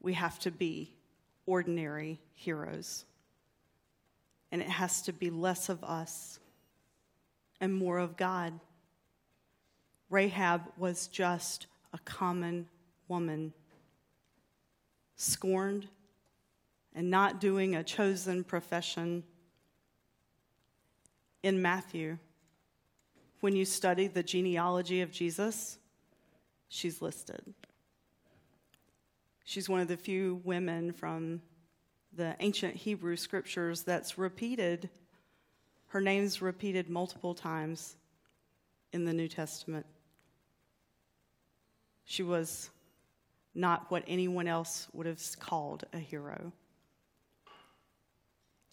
we 0.00 0.12
have 0.12 0.38
to 0.38 0.52
be 0.52 0.94
ordinary 1.46 2.20
heroes. 2.32 3.06
And 4.52 4.62
it 4.62 4.68
has 4.68 5.02
to 5.02 5.12
be 5.12 5.30
less 5.30 5.68
of 5.68 5.82
us 5.82 6.38
and 7.60 7.74
more 7.74 7.98
of 7.98 8.16
God. 8.16 8.52
Rahab 10.10 10.62
was 10.76 11.08
just 11.08 11.66
a 11.92 11.98
common 11.98 12.68
woman, 13.08 13.52
scorned 15.16 15.88
and 16.94 17.10
not 17.10 17.40
doing 17.40 17.74
a 17.74 17.82
chosen 17.82 18.44
profession. 18.44 19.24
In 21.46 21.62
Matthew, 21.62 22.18
when 23.38 23.54
you 23.54 23.64
study 23.64 24.08
the 24.08 24.24
genealogy 24.24 25.00
of 25.02 25.12
Jesus, 25.12 25.78
she's 26.66 27.00
listed. 27.00 27.54
She's 29.44 29.68
one 29.68 29.78
of 29.78 29.86
the 29.86 29.96
few 29.96 30.40
women 30.42 30.90
from 30.92 31.40
the 32.12 32.34
ancient 32.40 32.74
Hebrew 32.74 33.14
scriptures 33.14 33.84
that's 33.84 34.18
repeated, 34.18 34.90
her 35.86 36.00
name's 36.00 36.42
repeated 36.42 36.90
multiple 36.90 37.32
times 37.32 37.94
in 38.92 39.04
the 39.04 39.12
New 39.12 39.28
Testament. 39.28 39.86
She 42.06 42.24
was 42.24 42.70
not 43.54 43.88
what 43.88 44.02
anyone 44.08 44.48
else 44.48 44.88
would 44.92 45.06
have 45.06 45.22
called 45.38 45.84
a 45.92 45.98
hero. 45.98 46.50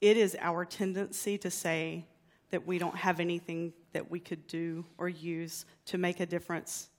It 0.02 0.18
is 0.18 0.36
our 0.42 0.66
tendency 0.66 1.38
to 1.38 1.52
say 1.52 2.08
that 2.54 2.66
we 2.66 2.78
don't 2.78 2.96
have 2.96 3.20
anything 3.20 3.74
that 3.92 4.10
we 4.10 4.20
could 4.20 4.48
do 4.48 4.86
or 4.98 5.10
use 5.10 5.66
to 5.86 5.98
make 5.98 6.20
a 6.20 6.26
difference 6.26 6.89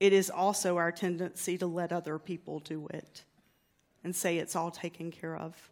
it 0.00 0.12
is 0.12 0.28
also 0.28 0.76
our 0.76 0.92
tendency 0.92 1.56
to 1.58 1.66
let 1.66 1.92
other 1.92 2.18
people 2.18 2.58
do 2.58 2.86
it 2.88 3.24
and 4.02 4.14
say 4.14 4.36
it's 4.36 4.56
all 4.56 4.70
taken 4.70 5.10
care 5.10 5.36
of. 5.36 5.70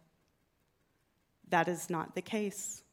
That 1.49 1.67
is 1.67 1.89
not 1.89 2.15
the 2.15 2.21
case. 2.21 2.83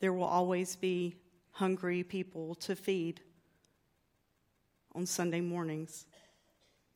There 0.00 0.12
will 0.12 0.24
always 0.24 0.76
be 0.76 1.16
hungry 1.52 2.02
people 2.02 2.54
to 2.56 2.76
feed 2.76 3.20
on 4.94 5.06
Sunday 5.06 5.40
mornings. 5.40 6.06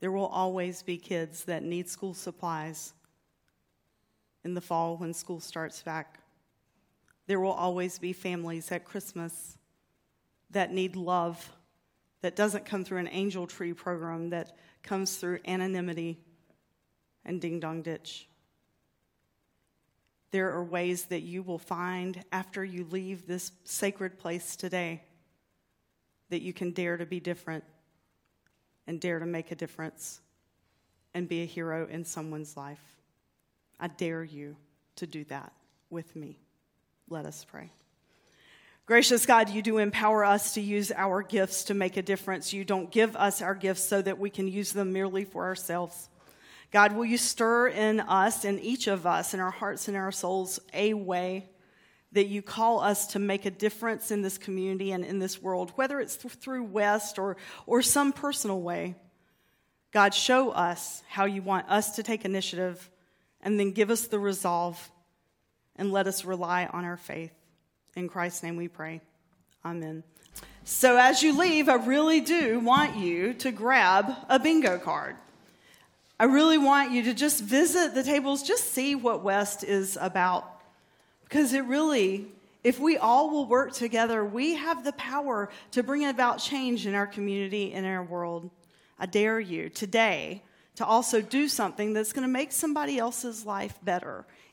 There 0.01 0.11
will 0.11 0.27
always 0.27 0.83
be 0.83 0.97
kids 0.97 1.45
that 1.45 1.63
need 1.63 1.89
school 1.89 2.13
supplies 2.13 2.93
in 4.43 4.53
the 4.53 4.61
fall 4.61 4.97
when 4.97 5.13
school 5.13 5.39
starts 5.39 5.81
back. 5.81 6.19
There 7.27 7.39
will 7.39 7.51
always 7.51 7.97
be 7.99 8.13
families 8.13 8.71
at 8.71 8.85
Christmas 8.85 9.57
that 10.51 10.73
need 10.73 10.95
love 10.95 11.51
that 12.21 12.35
doesn't 12.35 12.65
come 12.65 12.83
through 12.83 12.99
an 12.99 13.09
angel 13.11 13.45
tree 13.45 13.73
program, 13.73 14.31
that 14.31 14.57
comes 14.83 15.17
through 15.17 15.39
anonymity 15.47 16.19
and 17.23 17.41
ding 17.41 17.59
dong 17.59 17.81
ditch. 17.81 18.27
There 20.31 20.51
are 20.51 20.63
ways 20.63 21.05
that 21.05 21.21
you 21.21 21.43
will 21.43 21.59
find 21.59 22.23
after 22.31 22.63
you 22.63 22.85
leave 22.89 23.25
this 23.25 23.51
sacred 23.63 24.17
place 24.19 24.55
today 24.55 25.03
that 26.29 26.41
you 26.41 26.51
can 26.51 26.71
dare 26.71 26.97
to 26.97 27.05
be 27.05 27.19
different 27.19 27.63
and 28.87 28.99
dare 28.99 29.19
to 29.19 29.25
make 29.25 29.51
a 29.51 29.55
difference 29.55 30.21
and 31.13 31.29
be 31.29 31.43
a 31.43 31.45
hero 31.45 31.87
in 31.87 32.03
someone's 32.03 32.57
life. 32.57 32.81
I 33.79 33.87
dare 33.87 34.23
you 34.23 34.57
to 34.97 35.07
do 35.07 35.23
that 35.25 35.53
with 35.89 36.15
me. 36.15 36.39
Let 37.09 37.25
us 37.25 37.45
pray. 37.45 37.69
Gracious 38.87 39.25
God, 39.25 39.49
you 39.49 39.61
do 39.61 39.79
empower 39.79 40.23
us 40.23 40.53
to 40.53 40.61
use 40.61 40.91
our 40.91 41.23
gifts 41.23 41.65
to 41.65 41.73
make 41.73 41.97
a 41.97 42.01
difference. 42.01 42.53
You 42.53 42.63
don't 42.63 42.91
give 42.91 43.15
us 43.15 43.41
our 43.41 43.55
gifts 43.55 43.83
so 43.83 44.01
that 44.01 44.19
we 44.19 44.29
can 44.29 44.47
use 44.47 44.73
them 44.73 44.93
merely 44.93 45.23
for 45.23 45.45
ourselves. 45.45 46.09
God, 46.71 46.93
will 46.93 47.05
you 47.05 47.17
stir 47.17 47.69
in 47.69 47.99
us, 47.99 48.45
in 48.45 48.59
each 48.59 48.87
of 48.87 49.05
us, 49.05 49.33
in 49.33 49.39
our 49.39 49.51
hearts 49.51 49.87
and 49.87 49.97
our 49.97 50.11
souls, 50.11 50.59
a 50.73 50.93
way 50.93 51.49
that 52.11 52.27
you 52.27 52.41
call 52.41 52.79
us 52.79 53.07
to 53.07 53.19
make 53.19 53.45
a 53.45 53.51
difference 53.51 54.11
in 54.11 54.21
this 54.21 54.37
community 54.37 54.91
and 54.91 55.03
in 55.03 55.19
this 55.19 55.41
world, 55.41 55.71
whether 55.75 55.99
it's 55.99 56.15
through 56.15 56.63
West 56.63 57.17
or, 57.17 57.37
or 57.65 57.81
some 57.81 58.13
personal 58.13 58.61
way? 58.61 58.95
God, 59.91 60.13
show 60.13 60.51
us 60.51 61.03
how 61.07 61.25
you 61.25 61.41
want 61.41 61.69
us 61.69 61.95
to 61.95 62.03
take 62.03 62.25
initiative 62.25 62.89
and 63.41 63.59
then 63.59 63.71
give 63.71 63.89
us 63.89 64.07
the 64.07 64.19
resolve 64.19 64.91
and 65.75 65.91
let 65.91 66.07
us 66.07 66.25
rely 66.25 66.65
on 66.65 66.85
our 66.85 66.97
faith. 66.97 67.31
In 67.95 68.09
Christ's 68.09 68.43
name 68.43 68.55
we 68.55 68.67
pray. 68.67 69.01
Amen. 69.63 70.03
So, 70.63 70.97
as 70.97 71.21
you 71.21 71.37
leave, 71.37 71.69
I 71.69 71.75
really 71.75 72.21
do 72.21 72.59
want 72.59 72.97
you 72.97 73.33
to 73.35 73.51
grab 73.51 74.11
a 74.29 74.39
bingo 74.39 74.79
card. 74.79 75.15
I 76.19 76.25
really 76.25 76.57
want 76.57 76.91
you 76.91 77.03
to 77.03 77.13
just 77.13 77.43
visit 77.43 77.93
the 77.93 78.03
tables, 78.03 78.41
just 78.41 78.71
see 78.71 78.95
what 78.95 79.23
West 79.23 79.63
is 79.63 79.97
about. 79.99 80.61
Because 81.23 81.53
it 81.53 81.65
really, 81.65 82.27
if 82.63 82.79
we 82.79 82.97
all 82.97 83.29
will 83.29 83.45
work 83.45 83.73
together, 83.73 84.23
we 84.23 84.55
have 84.55 84.83
the 84.83 84.93
power 84.93 85.49
to 85.71 85.83
bring 85.83 86.05
about 86.05 86.39
change 86.39 86.87
in 86.87 86.95
our 86.95 87.07
community 87.07 87.73
and 87.73 87.85
in 87.85 87.91
our 87.91 88.03
world. 88.03 88.49
I 88.97 89.07
dare 89.07 89.39
you 89.39 89.69
today 89.69 90.41
to 90.75 90.85
also 90.85 91.21
do 91.21 91.47
something 91.47 91.93
that's 91.93 92.13
going 92.13 92.27
to 92.27 92.31
make 92.31 92.51
somebody 92.51 92.97
else's 92.97 93.45
life 93.45 93.77
better, 93.83 94.25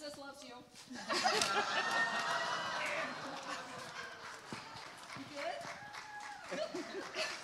Jesus 0.00 0.16
loves 0.16 0.42
you. 0.42 0.54
you 5.18 5.24
good? 6.56 6.60